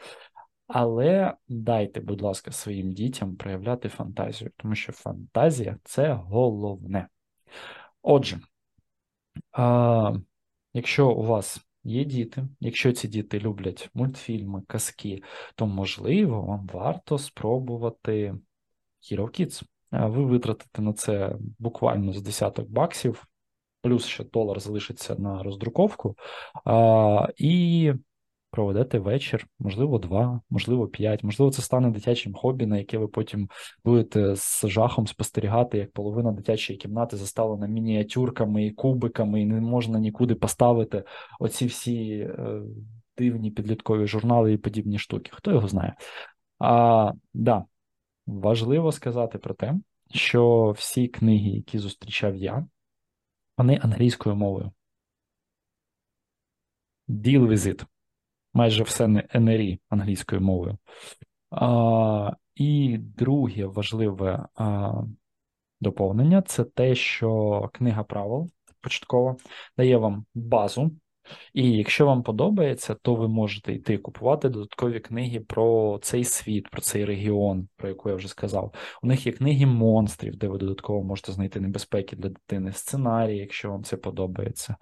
але 0.68 1.34
дайте, 1.48 2.00
будь 2.02 2.22
ласка, 2.22 2.52
своїм 2.52 2.92
дітям 2.92 3.36
проявляти 3.36 3.90
фантазію, 3.90 4.52
тому 4.58 4.76
що 4.76 4.92
фантазія 4.92 5.78
це 5.84 6.14
головне. 6.14 7.08
Отже, 8.02 8.40
а, 9.52 10.14
якщо 10.74 11.12
у 11.12 11.24
вас 11.24 11.62
Є 11.84 12.04
діти. 12.04 12.48
Якщо 12.60 12.92
ці 12.92 13.08
діти 13.08 13.40
люблять 13.40 13.90
мультфільми, 13.94 14.62
казки, 14.68 15.22
то 15.56 15.68
можливо 15.68 16.42
вам 16.42 16.70
варто 16.74 17.18
спробувати 17.18 18.36
Hero 19.12 19.26
Kids. 19.26 19.64
Ви 19.92 20.26
витратите 20.26 20.82
на 20.82 20.94
це 20.94 21.36
буквально 21.60 22.14
з 22.14 22.22
десяток 22.22 22.70
баксів, 22.70 23.28
плюс 23.82 24.06
ще 24.06 24.24
долар 24.24 24.60
залишиться 24.60 25.16
на 25.16 25.44
роздруковку. 25.44 26.16
І 27.38 27.94
проведете 28.54 29.00
вечір, 29.00 29.48
можливо, 29.60 30.00
два, 30.00 30.42
можливо, 30.50 30.88
п'ять, 30.88 31.24
можливо, 31.24 31.52
це 31.52 31.62
стане 31.62 31.90
дитячим 31.90 32.34
хобі, 32.34 32.66
на 32.66 32.78
яке 32.78 32.98
ви 32.98 33.08
потім 33.08 33.50
будете 33.86 34.36
з 34.36 34.66
жахом 34.68 35.08
спостерігати, 35.08 35.78
як 35.78 35.92
половина 35.92 36.32
дитячої 36.32 36.80
кімнати 36.80 37.18
заставлена 37.18 37.68
мініатюрками 37.68 38.66
і 38.66 38.72
кубиками, 38.72 39.42
і 39.42 39.46
не 39.46 39.62
можна 39.62 40.00
нікуди 40.00 40.36
поставити 40.36 41.04
оці 41.40 41.66
всі 41.66 42.20
е, 42.20 42.62
дивні 43.18 43.52
підліткові 43.52 44.08
журнали 44.08 44.54
і 44.54 44.58
подібні 44.58 45.00
штуки. 45.00 45.32
Хто 45.34 45.52
його 45.52 45.68
знає? 45.68 45.96
А, 46.60 47.12
да, 47.34 47.66
Важливо 48.26 48.92
сказати 48.92 49.38
про 49.38 49.54
те, 49.54 49.76
що 50.12 50.72
всі 50.72 51.08
книги, 51.08 51.50
які 51.50 51.80
зустрічав 51.80 52.36
я, 52.36 52.68
вони 53.58 53.80
англійською 53.84 54.36
мовою. 54.36 54.72
Deal 57.10 57.48
with 57.48 57.68
it 57.68 57.86
майже 58.54 58.84
все 58.84 59.08
НРІ 59.34 59.80
англійською 59.90 60.42
мовою. 60.42 60.78
А, 61.52 62.32
І 62.56 62.98
друге 62.98 63.66
важливе 63.66 64.46
а, 64.56 64.94
доповнення 65.82 66.42
це 66.42 66.64
те, 66.64 66.96
що 66.96 67.70
книга 67.74 68.04
правил 68.04 68.50
початкова 68.82 69.36
дає 69.78 69.98
вам 69.98 70.26
базу. 70.34 70.92
І 71.54 71.72
якщо 71.72 72.06
вам 72.06 72.24
подобається, 72.24 72.96
то 72.96 73.16
ви 73.16 73.28
можете 73.28 73.74
йти 73.74 73.98
купувати 73.98 74.50
додаткові 74.50 75.00
книги 75.00 75.40
про 75.40 76.00
цей 76.02 76.24
світ, 76.24 76.70
про 76.70 76.82
цей 76.82 77.06
регіон, 77.06 77.68
про 77.76 77.90
яку 77.90 78.10
я 78.10 78.16
вже 78.16 78.28
сказав. 78.28 78.74
У 79.04 79.08
них 79.08 79.26
є 79.26 79.32
книги 79.32 79.66
монстрів, 79.66 80.36
де 80.36 80.48
ви 80.48 80.58
додатково 80.58 81.04
можете 81.04 81.32
знайти 81.32 81.60
небезпеки 81.60 82.16
для 82.16 82.30
дитини, 82.30 82.72
сценарії, 82.72 83.40
якщо 83.40 83.70
вам 83.70 83.84
це 83.84 83.98
подобається. 83.98 84.76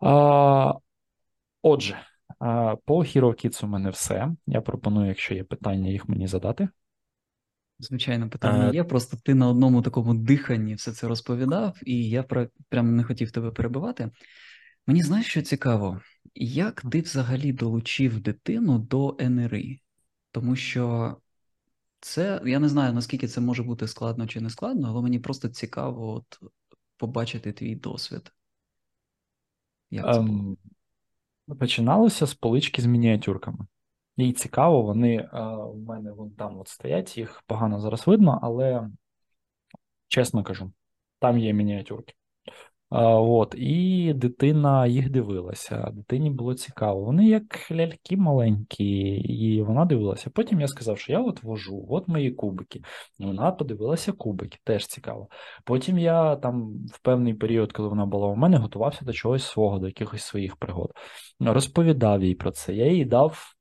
А, 0.00 0.74
Отже, 1.62 1.98
по 2.84 3.04
Hero 3.04 3.44
Kids 3.44 3.64
у 3.64 3.68
мене 3.68 3.90
все. 3.90 4.30
Я 4.46 4.60
пропоную, 4.60 5.08
якщо 5.08 5.34
є 5.34 5.44
питання, 5.44 5.90
їх 5.90 6.08
мені 6.08 6.26
задати. 6.26 6.68
Звичайно, 7.78 8.28
питання 8.28 8.70
є. 8.72 8.84
Просто 8.84 9.16
ти 9.24 9.34
на 9.34 9.48
одному 9.48 9.82
такому 9.82 10.14
диханні 10.14 10.74
все 10.74 10.92
це 10.92 11.08
розповідав, 11.08 11.78
і 11.82 12.08
я 12.08 12.22
прям 12.68 12.96
не 12.96 13.04
хотів 13.04 13.30
тебе 13.30 13.50
перебивати. 13.50 14.10
Мені 14.86 15.02
знаєш, 15.02 15.26
що 15.26 15.42
цікаво, 15.42 16.00
як 16.34 16.82
ти 16.90 17.00
взагалі 17.00 17.52
долучив 17.52 18.20
дитину 18.20 18.78
до 18.78 19.16
НРИ? 19.20 19.80
Тому 20.30 20.56
що 20.56 21.16
це 22.00 22.42
я 22.46 22.58
не 22.58 22.68
знаю, 22.68 22.92
наскільки 22.92 23.28
це 23.28 23.40
може 23.40 23.62
бути 23.62 23.88
складно 23.88 24.26
чи 24.26 24.40
не 24.40 24.50
складно, 24.50 24.88
але 24.88 25.02
мені 25.02 25.18
просто 25.18 25.48
цікаво 25.48 26.12
от 26.12 26.40
побачити 26.96 27.52
твій 27.52 27.74
досвід. 27.74 28.32
Як 29.90 30.14
це 30.14 30.20
було? 30.20 30.56
Починалося 31.58 32.26
з 32.26 32.34
полички 32.34 32.82
з 32.82 32.86
мініатюрками. 32.86 33.66
Їй 34.16 34.32
цікаво, 34.32 34.82
вони 34.82 35.28
в 35.32 35.36
е, 35.36 35.56
у 35.56 35.76
мене 35.76 36.12
вон 36.12 36.30
там 36.30 36.58
от 36.58 36.68
стоять, 36.68 37.18
їх 37.18 37.42
погано 37.46 37.80
зараз 37.80 38.06
видно, 38.06 38.38
але 38.42 38.88
чесно 40.08 40.44
кажу, 40.44 40.72
там 41.18 41.38
є 41.38 41.52
мініатюрки. 41.52 42.14
От, 42.94 43.54
І 43.58 44.12
дитина 44.14 44.86
їх 44.86 45.10
дивилася. 45.10 45.90
Дитині 45.92 46.30
було 46.30 46.54
цікаво. 46.54 47.04
Вони 47.04 47.28
як 47.28 47.72
ляльки 47.72 48.16
маленькі, 48.16 48.84
і 49.14 49.62
вона 49.62 49.84
дивилася. 49.84 50.30
Потім 50.30 50.60
я 50.60 50.68
сказав, 50.68 50.98
що 50.98 51.12
я 51.12 51.20
от 51.20 51.42
вожу, 51.42 51.86
от 51.90 52.08
мої 52.08 52.30
кубики. 52.30 52.80
Вона 53.18 53.52
подивилася 53.52 54.12
кубики, 54.12 54.58
теж 54.64 54.86
цікаво. 54.86 55.28
Потім 55.64 55.98
я 55.98 56.36
там 56.36 56.72
в 56.86 57.02
певний 57.02 57.34
період, 57.34 57.72
коли 57.72 57.88
вона 57.88 58.06
була 58.06 58.26
у 58.28 58.36
мене, 58.36 58.56
готувався 58.56 59.04
до 59.04 59.12
чогось 59.12 59.44
свого, 59.44 59.78
до 59.78 59.86
якихось 59.86 60.22
своїх 60.22 60.56
пригод. 60.56 60.92
Розповідав 61.40 62.24
їй 62.24 62.34
про 62.34 62.50
це. 62.50 62.74
Я 62.74 62.86
їй 62.86 63.04
дав. 63.04 63.54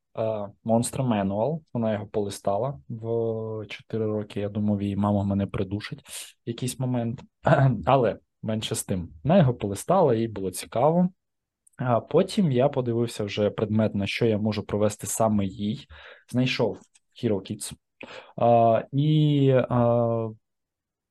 Monster 0.65 1.07
Manual, 1.07 1.59
вона 1.73 1.93
його 1.93 2.07
полистала 2.07 2.79
в 2.89 3.65
4 3.67 4.05
роки. 4.05 4.39
Я 4.39 4.49
думав, 4.49 4.81
її 4.81 4.95
мама 4.95 5.23
мене 5.23 5.47
придушить 5.47 6.01
в 6.01 6.35
якийсь 6.45 6.79
момент. 6.79 7.21
Але 7.85 8.19
менше 8.43 8.75
з 8.75 8.83
тим. 8.83 9.09
Вона 9.23 9.37
його 9.37 9.53
полистала, 9.53 10.15
їй 10.15 10.27
було 10.27 10.51
цікаво. 10.51 11.09
А 11.77 11.99
Потім 11.99 12.51
я 12.51 12.69
подивився 12.69 13.23
вже 13.23 13.49
предмет, 13.49 13.95
на 13.95 14.07
що 14.07 14.25
я 14.25 14.37
можу 14.37 14.63
провести 14.63 15.07
саме 15.07 15.45
їй. 15.45 15.87
Знайшов 16.31 16.79
Hero 17.23 17.35
Kids 17.35 17.73
а, 18.37 18.83
і 18.91 19.49
а, 19.69 20.29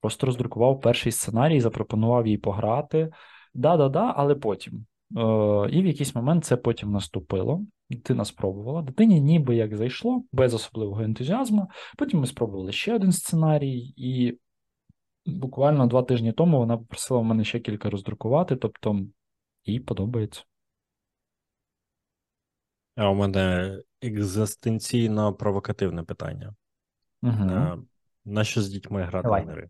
просто 0.01 0.27
роздрукував 0.27 0.81
перший 0.81 1.13
сценарій, 1.13 1.61
запропонував 1.61 2.27
їй 2.27 2.39
пограти. 2.39 3.11
Да-да-да, 3.55 4.15
але 4.17 4.35
потім. 4.35 4.87
Е, 5.17 5.21
І 5.71 5.83
в 5.83 5.87
якийсь 5.87 6.15
момент 6.15 6.45
це 6.45 6.57
потім 6.57 6.93
наступило. 6.93 7.61
Дитина 7.91 8.25
спробувала. 8.25 8.83
Дитині 8.83 9.21
ніби 9.21 9.57
як 9.57 9.77
зайшло, 9.77 10.25
без 10.33 10.55
особливого 10.55 11.03
ентузіазму. 11.03 11.69
Потім 11.99 12.21
ми 12.21 12.27
спробували 12.27 12.73
ще 12.73 12.95
один 12.95 13.13
сценарій, 13.13 13.95
і 13.97 14.39
буквально 15.27 15.87
два 15.87 16.03
тижні 16.03 16.33
тому 16.33 16.59
вона 16.59 16.79
попросила 16.79 17.21
в 17.21 17.25
мене 17.25 17.45
ще 17.45 17.61
кілька 17.61 17.91
роздрукувати, 17.91 18.57
тобто 18.57 19.00
їй 19.65 19.81
подобається. 19.81 20.45
А 22.97 23.11
у 23.11 23.15
мене 23.15 23.79
екзистенційно 24.03 25.35
провокативне 25.35 26.03
питання. 26.03 26.55
Угу. 27.23 27.45
На, 27.45 27.83
на 28.25 28.45
що 28.45 28.62
з 28.62 28.69
дітьми 28.69 29.03
грати 29.03 29.23
Давай. 29.23 29.45
в 29.45 29.49
НРИ? 29.49 29.69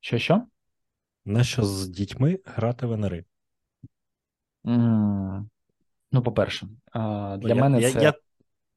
Що 0.00 0.18
що? 0.18 0.42
На 1.24 1.44
що 1.44 1.64
з 1.64 1.88
дітьми 1.88 2.38
грати 2.44 2.86
в 2.86 2.96
НРИ? 2.96 3.24
Mm. 4.64 5.44
Ну, 6.12 6.22
по-перше, 6.22 6.68
для 6.94 7.38
я, 7.42 7.54
мене 7.54 7.80
я, 7.80 7.92
це. 7.92 8.02
Я... 8.02 8.14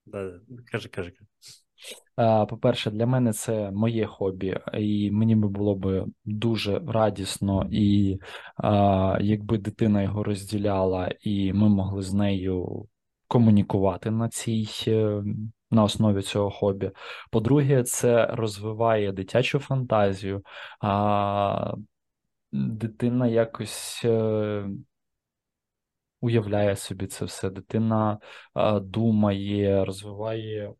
Да, 0.05 0.39
кажи, 0.71 0.89
кажи. 0.89 1.13
По-перше, 2.49 2.91
для 2.91 3.05
мене 3.05 3.33
це 3.33 3.71
моє 3.71 4.05
хобі, 4.05 4.57
і 4.73 5.11
мені 5.11 5.35
би 5.35 5.47
було 5.47 5.75
б 5.75 6.05
дуже 6.25 6.81
радісно, 6.87 7.67
і 7.71 8.19
якби 9.19 9.57
дитина 9.57 10.01
його 10.01 10.23
розділяла, 10.23 11.11
і 11.21 11.53
ми 11.53 11.69
могли 11.69 12.01
з 12.01 12.13
нею 12.13 12.87
комунікувати 13.27 14.11
на 14.11 14.29
цій 14.29 14.67
е, 14.87 15.23
на 15.71 15.83
основі 15.83 16.21
цього 16.21 16.49
хобі. 16.51 16.91
По-друге, 17.31 17.83
це 17.83 18.25
розвиває 18.25 19.11
дитячу 19.11 19.59
фантазію, 19.59 20.43
а 20.79 21.73
дитина 22.51 23.27
якось. 23.27 24.01
Е, 24.05 24.65
уявляє 26.21 26.75
собі 26.75 27.07
це 27.07 27.25
все, 27.25 27.49
дитина 27.49 28.19
думає, 28.81 29.85
розвиває 29.85 30.73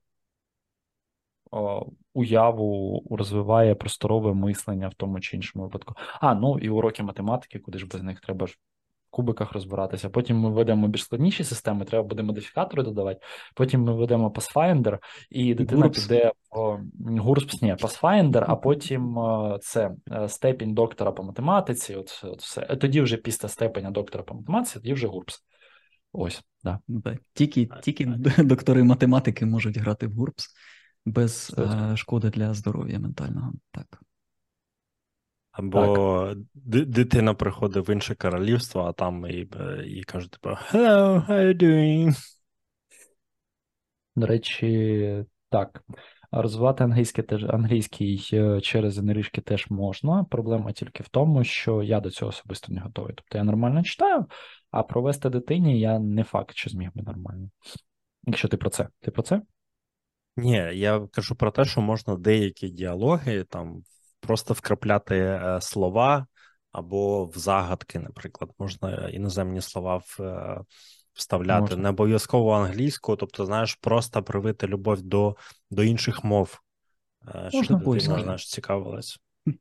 уяву 2.13 3.03
розвиває 3.09 3.75
просторове 3.75 4.33
мислення 4.33 4.87
в 4.87 4.93
тому 4.93 5.19
чи 5.19 5.35
іншому 5.35 5.63
випадку. 5.63 5.95
А, 6.21 6.35
ну 6.35 6.59
і 6.59 6.69
уроки 6.69 7.03
математики, 7.03 7.59
куди 7.59 7.77
ж 7.77 7.85
без 7.85 8.03
них 8.03 8.19
треба 8.19 8.47
ж 8.47 8.53
в 8.53 8.57
кубиках 9.09 9.51
розбиратися. 9.51 10.09
Потім 10.09 10.37
ми 10.37 10.49
ведемо 10.49 10.87
більш 10.87 11.03
складніші 11.03 11.43
системи, 11.43 11.85
треба 11.85 12.07
буде 12.07 12.23
модифікатори 12.23 12.83
додавати. 12.83 13.19
Потім 13.55 13.83
ми 13.83 13.93
ведемо 13.93 14.29
Pathfinder, 14.29 14.97
і 15.29 15.53
дитина 15.53 15.81
GURPS. 15.81 16.03
піде 16.03 16.31
в 16.51 17.17
GURPS, 17.17 17.61
ні, 17.61 17.73
Pathfinder, 17.73 18.45
а 18.47 18.55
потім 18.55 19.17
це 19.61 19.91
е, 20.11 20.29
степінь 20.29 20.73
доктора 20.73 21.11
по 21.11 21.23
математиці. 21.23 21.95
От, 21.95 22.21
от 22.23 22.41
все. 22.41 22.61
Тоді 22.61 23.01
вже 23.01 23.17
після 23.17 23.49
степеня 23.49 23.91
доктора 23.91 24.23
по 24.23 24.35
математиці, 24.35 24.73
тоді 24.73 24.93
вже 24.93 25.07
GURPS. 25.07 25.43
Ось, 26.13 26.41
да. 26.63 26.79
Тільки 27.33 27.69
тільки 27.81 28.05
доктори 28.37 28.83
математики 28.83 29.45
можуть 29.45 29.77
грати 29.77 30.07
в 30.07 30.13
GURPS 30.13 30.53
без 31.05 31.55
е, 31.57 31.97
шкоди 31.97 32.29
для 32.29 32.53
здоров'я 32.53 32.99
ментального. 32.99 33.53
Так. 33.71 34.01
Або 35.51 36.27
так. 36.27 36.37
дитина 36.87 37.33
приходить 37.33 37.89
в 37.89 37.93
інше 37.93 38.15
королівство, 38.15 38.81
а 38.81 38.93
там 38.93 39.25
і, 39.25 39.49
е, 39.59 39.83
і 39.87 40.03
каже, 40.03 40.31
типу, 40.31 40.49
Hello, 40.49 41.27
how 41.27 41.29
are 41.29 41.53
you 41.53 41.63
doing? 41.63 42.15
До 44.15 44.27
речі, 44.27 45.25
так. 45.49 45.83
Розвивати 46.31 46.83
англійський 46.83 47.23
теж 47.23 47.43
англійський 47.43 48.29
е, 48.33 48.61
через 48.61 48.97
енеришки 48.97 49.41
теж 49.41 49.69
можна. 49.69 50.23
Проблема 50.23 50.71
тільки 50.71 51.03
в 51.03 51.07
тому, 51.07 51.43
що 51.43 51.83
я 51.83 51.99
до 51.99 52.11
цього 52.11 52.29
особисто 52.29 52.73
не 52.73 52.81
готовий. 52.81 53.13
Тобто 53.15 53.37
я 53.37 53.43
нормально 53.43 53.83
читаю, 53.83 54.25
а 54.71 54.83
провести 54.83 55.29
дитині 55.29 55.79
я 55.79 55.99
не 55.99 56.23
факт, 56.23 56.55
що 56.55 56.69
зміг 56.69 56.89
би 56.93 57.03
нормально. 57.03 57.49
Якщо 58.23 58.47
ти 58.47 58.57
про 58.57 58.69
це, 58.69 58.87
ти 58.99 59.11
про 59.11 59.23
це? 59.23 59.41
Ні, 60.37 60.69
я 60.73 61.07
кажу 61.11 61.35
про 61.35 61.51
те, 61.51 61.65
що 61.65 61.81
можна 61.81 62.15
деякі 62.15 62.69
діалоги 62.69 63.43
там 63.43 63.83
просто 64.19 64.53
вкрапляти 64.53 65.17
е, 65.17 65.61
слова 65.61 66.27
або 66.71 67.25
в 67.25 67.37
загадки, 67.37 67.99
наприклад, 67.99 68.51
можна 68.59 69.09
іноземні 69.09 69.61
слова 69.61 69.97
в, 69.97 70.21
е, 70.21 70.61
вставляти, 71.13 71.61
можна. 71.61 71.77
не 71.77 71.89
обов'язково 71.89 72.51
англійську, 72.51 73.15
тобто, 73.15 73.45
знаєш, 73.45 73.75
просто 73.75 74.23
привити 74.23 74.67
любов 74.67 75.01
до 75.01 75.35
до 75.71 75.83
інших 75.83 76.23
мов, 76.23 76.59
е, 77.35 77.49
щоб 77.49 77.83
дитина 77.83 78.23
знаєш, 78.23 78.49
цікавилась. 78.49 79.19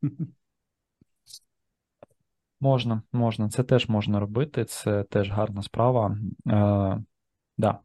Можна, 2.60 3.02
можна, 3.12 3.48
це 3.48 3.62
теж 3.62 3.88
можна 3.88 4.20
робити, 4.20 4.64
це 4.64 5.02
теж 5.02 5.30
гарна 5.30 5.62
справа. 5.62 6.16
Е, 6.46 7.02
да. 7.58 7.78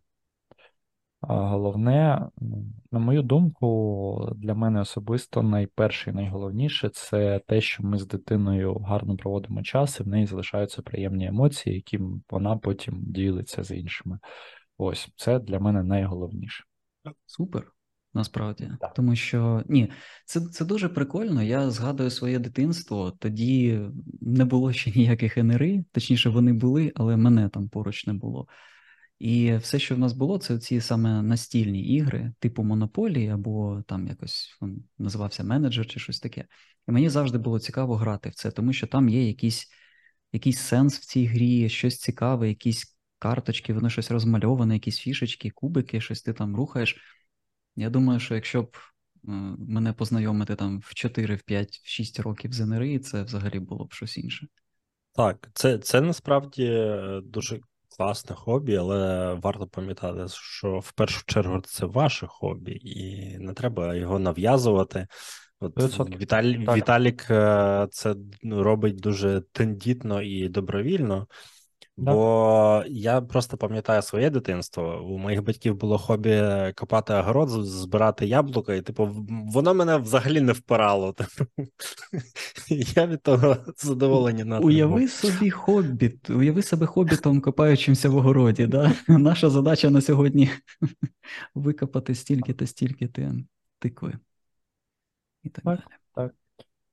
Головне, 1.21 2.29
на 2.91 2.99
мою 2.99 3.21
думку, 3.21 4.33
для 4.35 4.53
мене 4.53 4.81
особисто 4.81 5.43
найперше 5.43 6.09
і 6.09 6.13
найголовніше 6.13 6.89
це 6.89 7.41
те, 7.47 7.61
що 7.61 7.83
ми 7.83 7.97
з 7.97 8.07
дитиною 8.07 8.73
гарно 8.73 9.17
проводимо 9.17 9.63
час, 9.63 9.99
і 9.99 10.03
в 10.03 10.07
неї 10.07 10.25
залишаються 10.25 10.81
приємні 10.81 11.25
емоції, 11.25 11.75
які 11.75 11.99
вона 12.29 12.57
потім 12.57 12.95
ділиться 12.99 13.63
з 13.63 13.71
іншими. 13.71 14.19
Ось 14.77 15.09
це 15.15 15.39
для 15.39 15.59
мене 15.59 15.83
найголовніше. 15.83 16.63
Супер. 17.25 17.71
Насправді, 18.13 18.71
так. 18.81 18.93
тому 18.93 19.15
що 19.15 19.63
ні, 19.67 19.91
це 20.25 20.39
це 20.39 20.65
дуже 20.65 20.89
прикольно. 20.89 21.43
Я 21.43 21.69
згадую 21.69 22.09
своє 22.09 22.39
дитинство. 22.39 23.11
Тоді 23.11 23.81
не 24.21 24.45
було 24.45 24.73
ще 24.73 24.91
ніяких 24.99 25.37
НРИ, 25.37 25.85
точніше, 25.91 26.29
вони 26.29 26.53
були, 26.53 26.91
але 26.95 27.17
мене 27.17 27.49
там 27.49 27.69
поруч 27.69 28.07
не 28.07 28.13
було. 28.13 28.47
І 29.19 29.55
все, 29.55 29.79
що 29.79 29.95
в 29.95 29.99
нас 29.99 30.13
було, 30.13 30.37
це 30.37 30.59
ці 30.59 30.81
саме 30.81 31.21
настільні 31.21 31.83
ігри, 31.83 32.33
типу 32.39 32.63
монополії, 32.63 33.29
або 33.29 33.83
там 33.87 34.07
якось 34.07 34.57
він 34.61 34.83
називався 34.97 35.43
менеджер 35.43 35.87
чи 35.87 35.99
щось 35.99 36.19
таке. 36.19 36.45
І 36.87 36.91
мені 36.91 37.09
завжди 37.09 37.37
було 37.37 37.59
цікаво 37.59 37.95
грати 37.95 38.29
в 38.29 38.35
це, 38.35 38.51
тому 38.51 38.73
що 38.73 38.87
там 38.87 39.09
є 39.09 39.27
якийсь 39.27 39.67
якийсь 40.31 40.59
сенс 40.59 40.99
в 40.99 41.05
цій 41.05 41.25
грі, 41.25 41.69
щось 41.69 41.97
цікаве, 41.97 42.49
якісь 42.49 42.97
карточки, 43.19 43.73
воно 43.73 43.89
щось 43.89 44.11
розмальоване, 44.11 44.73
якісь 44.73 44.97
фішечки, 44.97 45.49
кубики, 45.49 46.01
щось 46.01 46.21
ти 46.21 46.33
там 46.33 46.55
рухаєш. 46.55 46.97
Я 47.75 47.89
думаю, 47.89 48.19
що 48.19 48.35
якщо 48.35 48.61
б 48.61 48.77
е, 48.77 49.31
мене 49.57 49.93
познайомити 49.93 50.55
там 50.55 50.79
в 50.79 50.93
4, 50.93 51.35
в 51.35 51.41
5, 51.41 51.81
в 51.83 51.87
6 51.87 52.19
років 52.19 52.53
з 52.53 52.59
НРИ, 52.59 52.99
це 52.99 53.23
взагалі 53.23 53.59
було 53.59 53.85
б 53.85 53.93
щось 53.93 54.17
інше. 54.17 54.47
Так, 55.15 55.49
це 55.53 55.77
це 55.77 56.01
насправді 56.01 56.65
е, 56.65 57.21
дуже 57.23 57.59
класне 57.97 58.35
хобі, 58.35 58.75
але 58.75 59.33
варто 59.33 59.67
пам'ятати, 59.67 60.25
що 60.29 60.79
в 60.79 60.91
першу 60.91 61.23
чергу 61.25 61.61
це 61.61 61.85
ваше 61.85 62.27
хобі, 62.27 62.71
і 62.71 63.37
не 63.39 63.53
треба 63.53 63.95
його 63.95 64.19
нав'язувати. 64.19 65.07
От 65.59 65.99
Віталь... 65.99 66.53
Віталік 66.75 67.27
е, 67.31 67.87
це 67.91 68.15
робить 68.43 68.99
дуже 68.99 69.41
тендітно 69.51 70.21
і 70.21 70.49
добровільно. 70.49 71.27
Да. 71.97 72.13
Бо 72.13 72.83
я 72.87 73.21
просто 73.21 73.57
пам'ятаю 73.57 74.01
своє 74.01 74.29
дитинство. 74.29 75.01
У 75.09 75.17
моїх 75.17 75.43
батьків 75.43 75.75
було 75.75 75.97
хобі 75.97 76.43
копати 76.75 77.13
огород, 77.13 77.49
збирати 77.49 78.25
яблука, 78.25 78.73
і 78.73 78.81
типу, 78.81 79.09
воно 79.29 79.73
мене 79.73 79.97
взагалі 79.97 80.41
не 80.41 80.51
впирало. 80.51 81.15
Я 82.69 83.07
від 83.07 83.21
того 83.21 83.57
задоволення 83.77 84.45
на 84.45 84.59
Уяви 84.59 85.07
собі 85.07 85.49
хобіт, 85.49 86.29
уяви 86.29 86.61
себе 86.61 86.85
хобітом, 86.85 87.41
копаючимся 87.41 88.09
в 88.09 88.15
огороді. 88.15 88.67
Да? 88.67 88.93
Наша 89.07 89.49
задача 89.49 89.89
на 89.89 90.01
сьогодні 90.01 90.49
викопати 91.55 92.15
стільки 92.15 92.53
та 92.53 92.67
стільки 92.67 93.09
тикви. 93.79 94.13
І 95.43 95.49
так, 95.49 95.63
так 95.63 95.75
далі. 95.75 95.79
Так. 96.15 96.35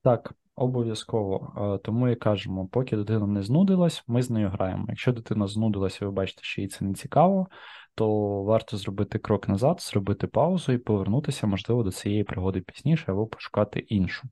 Так. 0.03 0.35
Обов'язково. 0.55 1.53
Е, 1.75 1.83
тому 1.83 2.09
і 2.09 2.15
кажемо, 2.15 2.67
поки 2.67 2.97
дитина 2.97 3.27
не 3.27 3.43
знудилась, 3.43 4.03
ми 4.07 4.21
з 4.21 4.29
нею 4.29 4.49
граємо. 4.49 4.85
Якщо 4.89 5.11
дитина 5.11 5.47
знудилась, 5.47 6.01
і 6.01 6.05
ви 6.05 6.11
бачите, 6.11 6.43
що 6.43 6.61
їй 6.61 6.67
це 6.67 6.85
не 6.85 6.93
цікаво, 6.93 7.47
то 7.95 8.07
варто 8.43 8.77
зробити 8.77 9.19
крок 9.19 9.49
назад, 9.49 9.81
зробити 9.81 10.27
паузу 10.27 10.71
і 10.71 10.77
повернутися, 10.77 11.47
можливо, 11.47 11.83
до 11.83 11.91
цієї 11.91 12.23
пригоди 12.23 12.61
пізніше, 12.61 13.11
або 13.11 13.27
пошукати 13.27 13.79
іншу. 13.79 14.27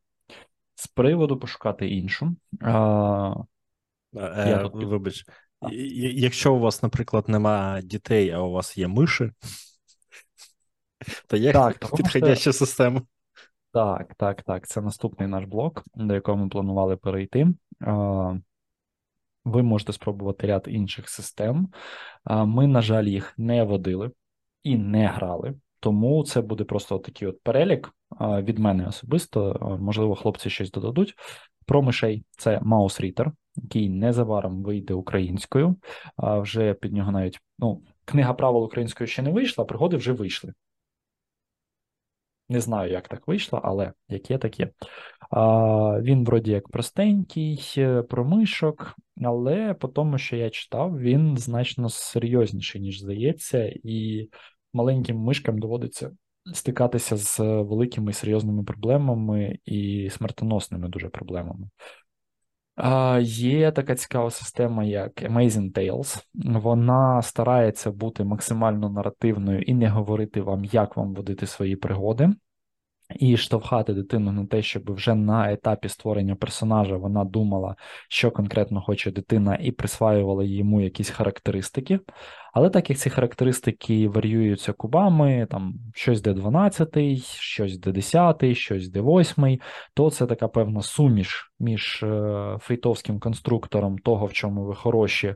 З 0.76 0.88
приводу 0.88 1.40
пошукати 1.40 1.90
іншу. 1.90 2.36
А... 2.62 3.34
Е, 4.16 4.50
Я 4.50 4.58
тут... 4.58 4.84
Вибач, 4.84 5.26
якщо 5.72 6.54
у 6.54 6.60
вас, 6.60 6.84
наприклад, 6.84 7.30
немає 7.30 7.82
дітей, 7.82 8.30
а 8.30 8.40
у 8.40 8.52
вас 8.52 8.78
є 8.78 8.88
миші, 8.88 9.32
то 11.28 11.38
є 11.38 11.54
так, 11.54 11.80
підходяща 11.98 12.52
що... 12.52 12.54
система. 12.54 13.02
Так, 13.74 14.16
так, 14.16 14.44
так. 14.44 14.68
Це 14.68 14.82
наступний 14.82 15.28
наш 15.28 15.46
блок, 15.46 15.84
до 15.96 16.14
якого 16.14 16.38
ми 16.38 16.50
планували 16.50 16.98
перейти. 16.98 17.48
Ви 19.46 19.64
можете 19.64 19.94
спробувати 19.94 20.48
ряд 20.48 20.66
інших 20.68 21.10
систем. 21.10 21.70
Ми, 22.26 22.68
на 22.68 22.82
жаль, 22.82 23.04
їх 23.04 23.34
не 23.38 23.64
водили 23.64 24.12
і 24.64 24.78
не 24.78 25.08
грали. 25.08 25.54
Тому 25.80 26.24
це 26.24 26.42
буде 26.42 26.64
просто 26.64 27.00
такий 27.00 27.28
от 27.28 27.44
перелік 27.44 27.94
від 28.22 28.60
мене 28.60 28.88
особисто. 28.88 29.78
Можливо, 29.82 30.16
хлопці 30.16 30.50
щось 30.50 30.72
додадуть. 30.72 31.16
Про 31.66 31.82
мишей 31.82 32.26
це 32.32 32.60
Mouse 32.60 33.02
Reader, 33.02 33.32
який 33.56 33.90
незабаром 33.90 34.64
вийде 34.64 34.94
українською. 34.94 35.76
Вже 36.18 36.74
під 36.74 36.94
нього 36.94 37.12
навіть 37.12 37.40
ну, 37.60 37.82
книга 38.06 38.34
правил 38.34 38.64
українською 38.64 39.08
ще 39.08 39.22
не 39.22 39.32
вийшла, 39.32 39.66
пригоди 39.66 39.98
вже 39.98 40.12
вийшли. 40.12 40.54
Не 42.50 42.62
знаю, 42.62 42.92
як 42.92 43.08
так 43.08 43.28
вийшло, 43.28 43.62
але 43.64 43.94
як 44.10 44.32
є, 44.32 44.38
так 44.38 44.60
є. 44.60 44.70
Він 46.02 46.26
вроді 46.26 46.52
як 46.52 46.70
простенький, 46.70 47.74
про 47.76 48.04
промишок, 48.04 48.96
але 49.24 49.74
по 49.74 49.88
тому, 49.88 50.18
що 50.18 50.36
я 50.36 50.50
читав, 50.50 51.00
він 51.00 51.38
значно 51.38 51.90
серйозніший, 51.90 52.82
ніж 52.82 53.00
здається, 53.00 53.74
і 53.84 54.30
маленьким 54.74 55.18
мишкам 55.18 55.60
доводиться 55.60 56.12
стикатися 56.54 57.18
з 57.18 57.40
великими 57.40 58.14
серйозними 58.14 58.64
проблемами 58.64 59.58
і 59.66 60.10
смертоносними 60.10 60.88
дуже 60.88 61.10
проблемами. 61.10 61.68
Є 63.22 63.72
така 63.72 63.96
цікава 63.96 64.32
система, 64.32 64.84
як 64.84 65.22
Amazing 65.22 65.72
Tales. 65.72 66.24
Вона 66.34 67.22
старається 67.22 67.92
бути 67.92 68.24
максимально 68.24 68.90
наративною 68.90 69.62
і 69.62 69.74
не 69.74 69.90
говорити 69.90 70.42
вам, 70.42 70.66
як 70.66 70.98
вам 70.98 71.14
водити 71.14 71.48
свої 71.48 71.76
пригоди 71.76 72.30
і 73.16 73.38
штовхати 73.38 73.94
дитину 73.94 74.32
на 74.32 74.46
те, 74.46 74.62
щоб 74.62 74.94
вже 74.94 75.16
на 75.16 75.52
етапі 75.52 75.90
створення 75.90 76.36
персонажа 76.36 76.98
вона 76.98 77.24
думала, 77.24 77.76
що 78.10 78.32
конкретно 78.32 78.82
хоче 78.82 79.12
дитина, 79.12 79.58
і 79.62 79.72
присваювала 79.72 80.44
йому 80.44 80.82
якісь 80.82 81.10
характеристики. 81.10 82.00
Але 82.54 82.70
так 82.70 82.90
як 82.90 83.00
ці 83.00 83.10
характеристики 83.10 84.08
варіюються 84.08 84.74
кубами, 84.74 85.48
там 85.52 85.74
щось 85.94 86.22
де 86.22 86.34
12, 86.34 87.24
щось 87.24 87.78
де 87.78 87.92
10, 87.92 88.58
щось 88.58 88.90
де 88.90 89.02
8, 89.02 89.60
то 89.94 90.10
це 90.12 90.26
така 90.26 90.48
певна 90.48 90.82
суміш 90.82 91.52
між 91.60 92.04
е, 92.04 92.58
фрітовським 92.62 93.20
конструктором 93.20 93.98
того, 93.98 94.26
в 94.26 94.34
чому 94.34 94.66
ви 94.66 94.76
хороші, 94.76 95.36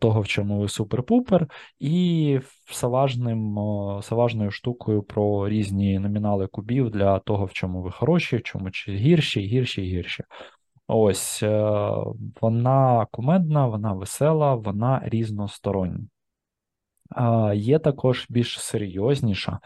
того, 0.00 0.20
в 0.20 0.28
чому 0.28 0.60
ви 0.60 0.66
супер-пупер, 0.66 1.46
і 1.80 2.40
саважним, 2.70 3.58
саважною 4.02 4.50
штукою 4.50 5.02
про 5.02 5.48
різні 5.48 5.98
номінали 5.98 6.46
кубів 6.46 6.90
для 6.90 7.18
того, 7.18 7.44
в 7.44 7.52
чому 7.52 7.82
ви 7.82 7.90
хороші, 7.90 8.36
в 8.36 8.42
чому 8.42 8.70
чи 8.70 8.92
гірші, 8.92 9.40
гірші, 9.40 9.82
гірші. 9.82 10.24
Ось 10.88 11.42
е, 11.42 11.72
вона 12.40 13.06
кумедна, 13.10 13.66
вона 13.66 13.92
весела, 13.92 14.54
вона 14.54 15.02
різностороння. 15.04 16.06
Є 17.54 17.78
також 17.78 18.26
більш 18.28 18.60
серйозніша, 18.60 19.58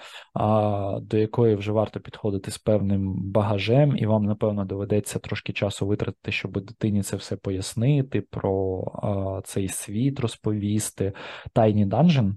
до 1.02 1.16
якої 1.16 1.54
вже 1.54 1.72
варто 1.72 2.00
підходити 2.00 2.50
з 2.50 2.58
певним 2.58 3.14
багажем, 3.30 3.96
і 3.96 4.06
вам, 4.06 4.24
напевно, 4.24 4.64
доведеться 4.64 5.18
трошки 5.18 5.52
часу 5.52 5.86
витратити, 5.86 6.32
щоб 6.32 6.52
дитині 6.52 7.02
це 7.02 7.16
все 7.16 7.36
пояснити, 7.36 8.20
про 8.20 9.42
цей 9.44 9.68
світ 9.68 10.20
розповісти. 10.20 11.12
Tiny 11.54 11.86
Dungeon, 11.88 12.34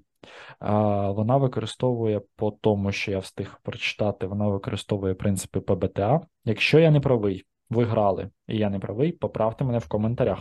вона 1.14 1.36
використовує 1.36 2.20
по 2.36 2.50
тому, 2.50 2.92
що 2.92 3.10
я 3.10 3.18
встиг 3.18 3.60
прочитати, 3.62 4.26
вона 4.26 4.48
використовує 4.48 5.14
принципи 5.14 5.60
ПБТА. 5.60 6.20
Якщо 6.44 6.78
я 6.78 6.90
не 6.90 7.00
правий, 7.00 7.44
ви 7.70 7.84
грали, 7.84 8.30
і 8.48 8.56
я 8.56 8.70
не 8.70 8.78
правий, 8.78 9.12
поправте 9.12 9.64
мене 9.64 9.78
в 9.78 9.88
коментарях. 9.88 10.38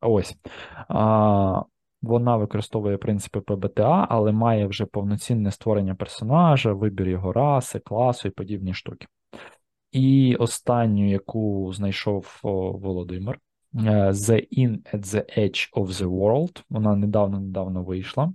Ось. 0.00 0.36
Вона 2.02 2.36
використовує 2.36 2.96
принципи 2.96 3.40
ПБТА, 3.40 4.06
але 4.10 4.32
має 4.32 4.66
вже 4.66 4.86
повноцінне 4.86 5.50
створення 5.50 5.94
персонажа, 5.94 6.72
вибір 6.72 7.08
його 7.08 7.32
раси, 7.32 7.78
класу 7.78 8.28
і 8.28 8.30
подібні 8.30 8.74
штуки. 8.74 9.06
І 9.92 10.36
останню, 10.36 11.10
яку 11.10 11.72
знайшов 11.72 12.40
Володимир, 12.42 13.38
е, 13.74 13.78
The 14.10 14.58
In 14.58 14.94
at 14.94 15.04
the 15.04 15.38
Edge 15.38 15.72
of 15.72 15.86
the 15.86 16.06
World. 16.06 16.62
Вона 16.70 16.96
недавно-недавно 16.96 17.82
вийшла. 17.82 18.32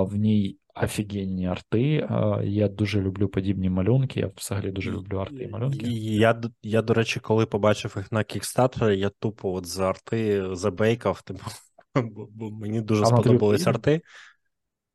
В 0.00 0.16
ній 0.16 0.56
офігенні 0.74 1.46
арти. 1.46 2.08
Я 2.42 2.68
дуже 2.68 3.00
люблю 3.00 3.28
подібні 3.28 3.70
малюнки. 3.70 4.20
Я 4.20 4.30
взагалі 4.36 4.70
дуже 4.70 4.90
люблю 4.90 5.18
арти 5.18 5.42
і 5.42 5.48
малюнки. 5.48 5.86
Я, 5.90 6.40
я, 6.62 6.82
до 6.82 6.94
речі, 6.94 7.20
коли 7.20 7.46
побачив 7.46 7.94
їх 7.96 8.12
на 8.12 8.20
Kickstarter, 8.20 8.90
я 8.90 9.08
тупо 9.08 9.52
от 9.52 9.66
за 9.66 9.88
арти 9.88 10.44
забейкав, 10.52 11.22
типу 11.22 11.44
бо, 12.04 12.50
мені 12.50 12.80
дуже 12.80 13.06
сподобались 13.06 13.66
арти. 13.66 14.02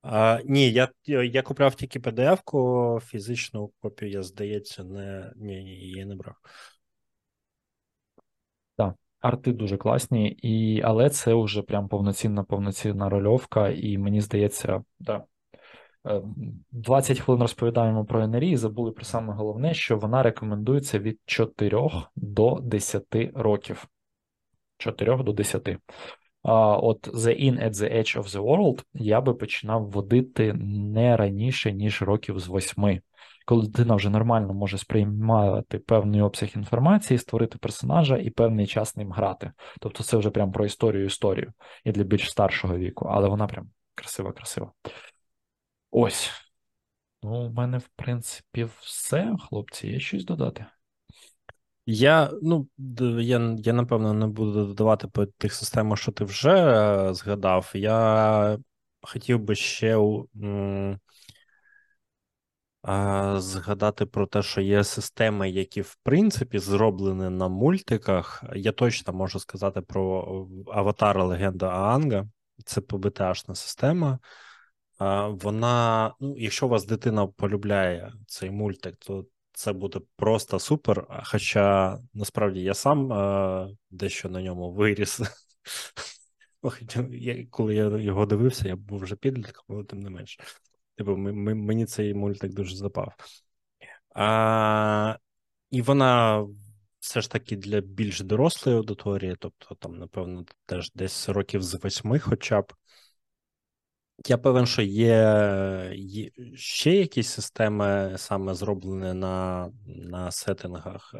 А, 0.01 0.39
Ні, 0.45 0.71
я 0.71 0.89
я 1.05 1.41
купляв 1.41 1.75
тільки 1.75 1.99
PDF-ку, 1.99 2.99
фізичну 3.03 3.71
копію, 3.81 4.11
я, 4.11 4.23
здається, 4.23 4.83
не 4.83 5.33
ні, 5.35 5.63
ні, 5.63 5.71
її 5.71 6.05
не 6.05 6.15
брав. 6.15 6.35
Так, 8.77 8.95
арти 9.19 9.53
дуже 9.53 9.77
класні, 9.77 10.29
і, 10.29 10.81
але 10.81 11.09
це 11.09 11.33
вже 11.33 11.61
прям 11.61 11.87
повноцінна 11.87 12.43
повноцінна 12.43 13.09
рольовка, 13.09 13.69
і 13.69 13.97
мені 13.97 14.21
здається, 14.21 14.83
так. 15.05 15.23
20 16.71 17.19
хвилин 17.19 17.41
розповідаємо 17.41 18.05
про 18.05 18.27
НРІ 18.27 18.49
і 18.49 18.57
забули 18.57 18.91
про 18.91 19.05
саме 19.05 19.33
головне, 19.33 19.73
що 19.73 19.97
вона 19.97 20.23
рекомендується 20.23 20.99
від 20.99 21.19
4 21.25 21.89
до 22.15 22.59
10 22.61 23.05
років. 23.33 23.87
4 24.77 25.23
до 25.23 25.33
10 25.33 25.77
от 26.53 27.07
The 27.07 27.51
In 27.51 27.63
at 27.63 27.73
the 27.73 27.97
Edge 27.97 28.21
of 28.21 28.23
the 28.23 28.41
World 28.41 28.83
я 28.93 29.21
би 29.21 29.33
починав 29.33 29.89
водити 29.89 30.53
не 30.63 31.17
раніше, 31.17 31.73
ніж 31.73 32.01
років 32.01 32.39
з 32.39 32.47
восьми. 32.47 33.01
Коли 33.45 33.67
дитина 33.67 33.95
вже 33.95 34.09
нормально 34.09 34.53
може 34.53 34.77
сприймати 34.77 35.79
певний 35.79 36.21
обсяг 36.21 36.49
інформації, 36.55 37.17
створити 37.17 37.57
персонажа 37.57 38.17
і 38.17 38.29
певний 38.29 38.67
час 38.67 38.95
ним 38.95 39.11
грати. 39.11 39.51
Тобто 39.79 40.03
це 40.03 40.17
вже 40.17 40.29
прям 40.29 40.51
про 40.51 40.65
історію 40.65 41.05
історію 41.05 41.53
і 41.83 41.91
для 41.91 42.03
більш 42.03 42.31
старшого 42.31 42.77
віку, 42.77 43.07
але 43.11 43.29
вона 43.29 43.47
прям 43.47 43.69
красива-красива. 43.95 44.71
Ось. 45.91 46.31
Ну, 47.23 47.47
у 47.47 47.49
мене, 47.49 47.77
в 47.77 47.87
принципі, 47.95 48.67
все, 48.79 49.35
хлопці, 49.49 49.87
є 49.87 49.99
щось 49.99 50.25
додати. 50.25 50.65
Я 51.89 52.31
ну, 52.41 52.67
я, 53.19 53.55
я 53.57 53.73
напевно 53.73 54.13
не 54.13 54.27
буду 54.27 54.65
додавати 54.65 55.07
по 55.07 55.25
тих 55.25 55.53
системах, 55.53 55.99
що 55.99 56.11
ти 56.11 56.23
вже 56.23 56.51
е, 57.09 57.13
згадав. 57.13 57.71
Я 57.73 58.57
хотів 59.01 59.39
би 59.39 59.55
ще 59.55 59.95
м, 60.43 60.99
згадати 63.37 64.05
про 64.05 64.27
те, 64.27 64.43
що 64.43 64.61
є 64.61 64.83
системи, 64.83 65.49
які 65.49 65.81
в 65.81 65.95
принципі 66.03 66.59
зроблені 66.59 67.29
на 67.29 67.47
мультиках. 67.47 68.43
Я 68.55 68.71
точно 68.71 69.13
можу 69.13 69.39
сказати 69.39 69.81
про 69.81 70.47
Аватар 70.73 71.23
Легенда 71.23 71.69
Аанга. 71.69 72.27
Це 72.65 72.81
ПБТАшна 72.81 73.55
система. 73.55 74.19
Вона, 75.29 76.13
ну, 76.19 76.35
якщо 76.37 76.65
у 76.65 76.69
вас 76.69 76.85
дитина 76.85 77.27
полюбляє 77.27 78.13
цей 78.25 78.51
мультик, 78.51 78.95
то 78.95 79.25
це 79.57 79.73
буде 79.73 79.99
просто 80.15 80.59
супер. 80.59 81.21
Хоча 81.23 81.97
насправді 82.13 82.61
я 82.61 82.73
сам 82.73 83.13
е, 83.13 83.69
дещо 83.89 84.29
на 84.29 84.41
ньому 84.41 84.71
виріс. 84.71 85.21
Коли 87.49 87.75
я 87.75 87.97
його 87.97 88.25
дивився, 88.25 88.67
я 88.67 88.75
був 88.75 88.99
вже 88.99 89.15
підлітком, 89.15 89.63
але 89.69 89.83
тим 89.83 89.99
не 89.99 90.09
менш. 90.09 90.39
Типу, 90.95 91.17
мені 91.17 91.85
цей 91.85 92.13
мультик 92.13 92.53
дуже 92.53 92.75
запав. 92.75 93.13
А, 94.15 95.17
І 95.71 95.81
вона 95.81 96.45
все 96.99 97.21
ж 97.21 97.31
таки 97.31 97.55
для 97.55 97.81
більш 97.81 98.21
дорослої 98.21 98.77
аудиторії, 98.77 99.35
тобто, 99.39 99.75
там, 99.75 99.97
напевно, 99.97 100.45
теж 100.65 100.91
десь 100.93 101.29
років 101.29 101.63
з 101.63 101.83
восьми, 101.83 102.19
хоча 102.19 102.61
б. 102.61 102.73
Я 104.25 104.37
певен, 104.37 104.65
що 104.65 104.81
є, 104.81 105.91
є 105.95 106.29
ще 106.55 106.95
якісь 106.95 107.27
системи 107.27 108.13
саме 108.17 108.53
зроблені 108.53 109.13
на 109.13 109.71
на 109.85 110.31
сеттингах, 110.31 111.15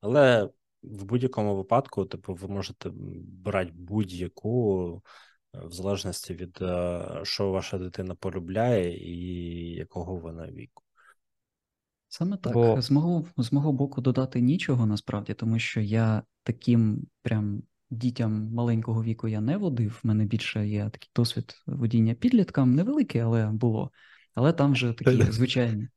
Але 0.00 0.48
в 0.82 1.04
будь-якому 1.04 1.56
випадку, 1.56 2.04
типу, 2.04 2.34
ви 2.34 2.48
можете 2.48 2.90
брати 3.44 3.72
будь-яку, 3.74 5.02
в 5.54 5.72
залежності 5.72 6.34
від 6.34 6.56
що 7.22 7.50
ваша 7.50 7.78
дитина 7.78 8.14
полюбляє 8.14 8.96
і 8.96 9.74
якого 9.74 10.16
вона 10.16 10.46
віку. 10.46 10.82
Саме 12.08 12.36
так. 12.36 12.52
Бо... 12.52 12.82
З 12.82 12.90
мого 12.90 13.24
з 13.36 13.52
мого 13.52 13.72
боку 13.72 14.00
додати 14.00 14.40
нічого 14.40 14.86
насправді, 14.86 15.34
тому 15.34 15.58
що 15.58 15.80
я 15.80 16.22
таким 16.42 17.06
прям 17.22 17.62
дітям 17.92 18.52
маленького 18.52 19.02
віку 19.02 19.28
я 19.28 19.40
не 19.40 19.56
водив. 19.56 20.00
В 20.02 20.06
мене 20.06 20.24
більше 20.24 20.66
є 20.66 20.90
такий 20.90 21.10
досвід 21.16 21.62
водіння 21.66 22.14
підліткам, 22.14 22.74
невеликий, 22.74 23.20
але 23.20 23.46
було. 23.46 23.90
Але 24.34 24.52
там 24.52 24.72
вже 24.72 24.92
такі 24.92 25.22
звичайні. 25.22 25.88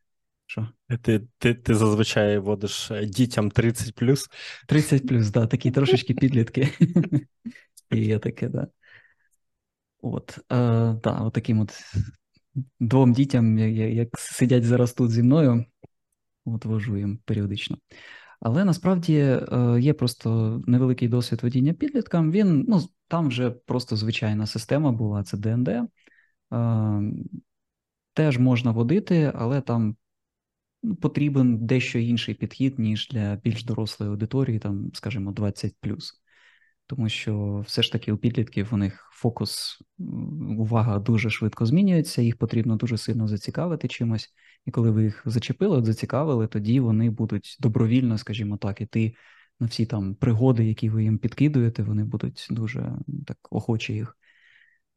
Що? 0.46 0.70
Ти 1.02 1.28
ти, 1.38 1.54
ти 1.54 1.76
зазвичай 1.76 2.40
водиш 2.40 2.92
е, 2.92 3.06
дітям 3.06 3.52
30 3.52 3.96
плюс? 3.96 4.30
30 4.68 5.08
плюс, 5.08 5.30
да, 5.30 5.48
такі 5.48 5.72
трошечки 5.72 6.14
підлітки. 6.14 6.70
І 7.92 8.06
є 8.06 8.20
таке, 8.20 8.50
да. 8.50 8.68
От, 10.02 10.38
е, 10.38 10.94
да, 11.04 11.20
от 11.22 11.34
таким 11.34 11.60
от 11.60 11.74
двом 12.80 13.14
дітям, 13.14 13.58
як 13.58 14.20
сидять 14.20 14.64
зараз 14.64 14.94
тут 14.94 15.12
зі 15.12 15.24
мною, 15.24 15.66
от 16.46 16.66
вожу 16.66 16.98
їм 16.98 17.18
періодично. 17.26 17.78
Але 18.40 18.66
насправді 18.66 19.18
е, 19.18 19.78
є 19.80 19.94
просто 19.94 20.62
невеликий 20.68 21.08
досвід 21.08 21.44
водіння 21.44 21.74
підліткам. 21.74 22.32
Він 22.32 22.66
ну 22.68 22.82
там 23.08 23.28
вже 23.28 23.50
просто 23.50 23.96
звичайна 23.96 24.48
система 24.48 24.92
була, 24.92 25.24
це 25.24 25.38
ДНД. 25.38 25.68
Е, 25.68 25.88
теж 28.14 28.38
можна 28.38 28.72
водити, 28.72 29.32
але 29.36 29.62
там 29.62 29.96
ну, 30.84 30.96
потрібен 30.96 31.66
дещо 31.66 32.00
інший 32.00 32.36
підхід, 32.36 32.80
ніж 32.80 33.10
для 33.10 33.36
більш 33.36 33.64
дорослої 33.64 34.12
аудиторії, 34.12 34.60
там, 34.60 34.92
скажімо, 34.94 35.32
20 35.32 35.76
тому 36.88 37.10
що 37.10 37.64
все 37.68 37.84
ж 37.84 37.92
таки 37.92 38.12
у 38.12 38.18
підлітків 38.18 38.70
у 38.72 38.78
них 38.78 39.10
фокус, 39.12 39.82
увага 40.58 41.00
дуже 41.00 41.30
швидко 41.30 41.66
змінюється, 41.66 42.22
їх 42.22 42.38
потрібно 42.38 42.76
дуже 42.76 42.98
сильно 42.98 43.28
зацікавити 43.28 43.88
чимось. 43.88 44.34
І 44.66 44.72
коли 44.72 44.92
ви 44.92 45.04
їх 45.04 45.24
зачепили, 45.26 45.78
от 45.78 45.86
зацікавили, 45.86 46.48
тоді 46.48 46.80
вони 46.80 47.10
будуть 47.10 47.58
добровільно, 47.60 48.18
скажімо 48.18 48.58
так, 48.58 48.82
іти 48.82 49.16
на 49.60 49.68
всі 49.68 49.86
там 49.86 50.16
пригоди, 50.16 50.66
які 50.66 50.90
ви 50.90 51.04
їм 51.04 51.18
підкидуєте, 51.18 51.84
вони 51.84 52.04
будуть 52.04 52.48
дуже 52.50 52.98
так 53.28 53.38
охоче 53.50 53.94
їх 53.94 54.18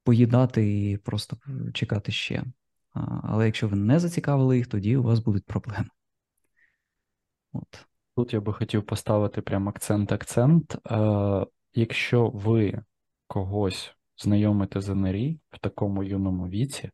поїдати 0.05 0.90
і 0.90 0.96
просто 0.96 1.37
чекати 1.74 2.12
ще. 2.12 2.44
Але 3.22 3.46
якщо 3.46 3.68
ви 3.68 3.77
не 3.77 3.98
зацікавили 3.98 4.57
їх, 4.57 4.66
тоді 4.66 4.96
у 4.96 5.03
вас 5.03 5.18
будуть 5.18 5.44
проблеми. 5.44 5.88
От. 7.53 7.87
Тут 8.16 8.33
я 8.33 8.40
би 8.40 8.53
хотів 8.53 8.87
поставити 8.87 9.42
прям 9.42 9.68
акцент-акцент. 9.68 10.77
Якщо 11.74 12.28
ви 12.28 12.83
когось 13.26 13.94
знайомите 14.16 14.81
з 14.81 14.94
НРІ 14.94 15.40
в 15.50 15.59
такому 15.59 16.02
юному 16.02 16.48
віці, 16.48 16.90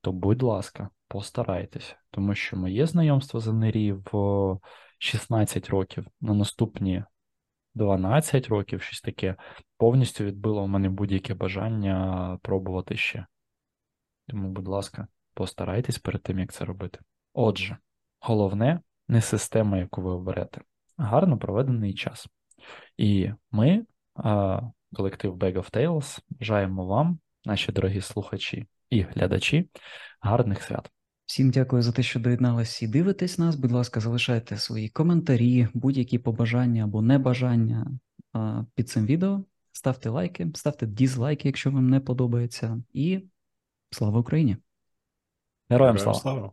то, 0.00 0.12
будь 0.12 0.42
ласка, 0.42 0.90
постарайтеся, 1.08 1.96
тому 2.10 2.34
що 2.34 2.56
моє 2.56 2.86
знайомство 2.86 3.40
з 3.40 3.52
НРІ 3.52 3.92
в 3.92 4.58
16 4.98 5.68
років 5.68 6.06
на 6.20 6.34
наступні 6.34 7.04
12 7.74 8.48
років, 8.48 8.82
щось 8.82 9.00
таке, 9.00 9.36
повністю 9.76 10.24
відбило 10.24 10.62
у 10.62 10.66
мене 10.66 10.88
будь-яке 10.88 11.34
бажання 11.34 12.38
пробувати 12.42 12.96
ще. 12.96 13.26
Тому, 14.26 14.48
будь 14.48 14.68
ласка, 14.68 15.08
постарайтесь 15.34 15.98
перед 15.98 16.22
тим, 16.22 16.38
як 16.38 16.52
це 16.52 16.64
робити. 16.64 16.98
Отже, 17.32 17.76
головне 18.20 18.80
не 19.08 19.20
система, 19.20 19.78
яку 19.78 20.02
ви 20.02 20.10
оберете, 20.10 20.60
а 20.96 21.02
гарно 21.02 21.38
проведений 21.38 21.94
час. 21.94 22.28
І 22.96 23.30
ми 23.50 23.86
колектив 24.94 25.36
Bag 25.36 25.54
of 25.54 25.76
Tales. 25.76 26.18
Бажаємо 26.30 26.86
вам, 26.86 27.18
наші 27.44 27.72
дорогі 27.72 28.00
слухачі 28.00 28.66
і 28.90 29.00
глядачі, 29.00 29.70
гарних 30.20 30.62
свят. 30.62 30.90
Всім 31.26 31.50
дякую 31.50 31.82
за 31.82 31.92
те, 31.92 32.02
що 32.02 32.20
доєдналися 32.20 32.84
і 32.84 32.88
дивитесь 32.88 33.38
нас. 33.38 33.56
Будь 33.56 33.72
ласка, 33.72 34.00
залишайте 34.00 34.56
свої 34.56 34.88
коментарі, 34.88 35.68
будь-які 35.74 36.18
побажання 36.18 36.84
або 36.84 37.02
небажання 37.02 37.86
під 38.74 38.88
цим 38.88 39.06
відео. 39.06 39.44
Ставте 39.72 40.08
лайки, 40.08 40.46
ставте 40.54 40.86
дізлайки, 40.86 41.48
якщо 41.48 41.70
вам 41.70 41.90
не 41.90 42.00
подобається. 42.00 42.82
І 42.92 43.20
слава 43.90 44.20
Україні! 44.20 44.56
Героям 45.70 45.98
слава! 45.98 46.18
слава! 46.18 46.52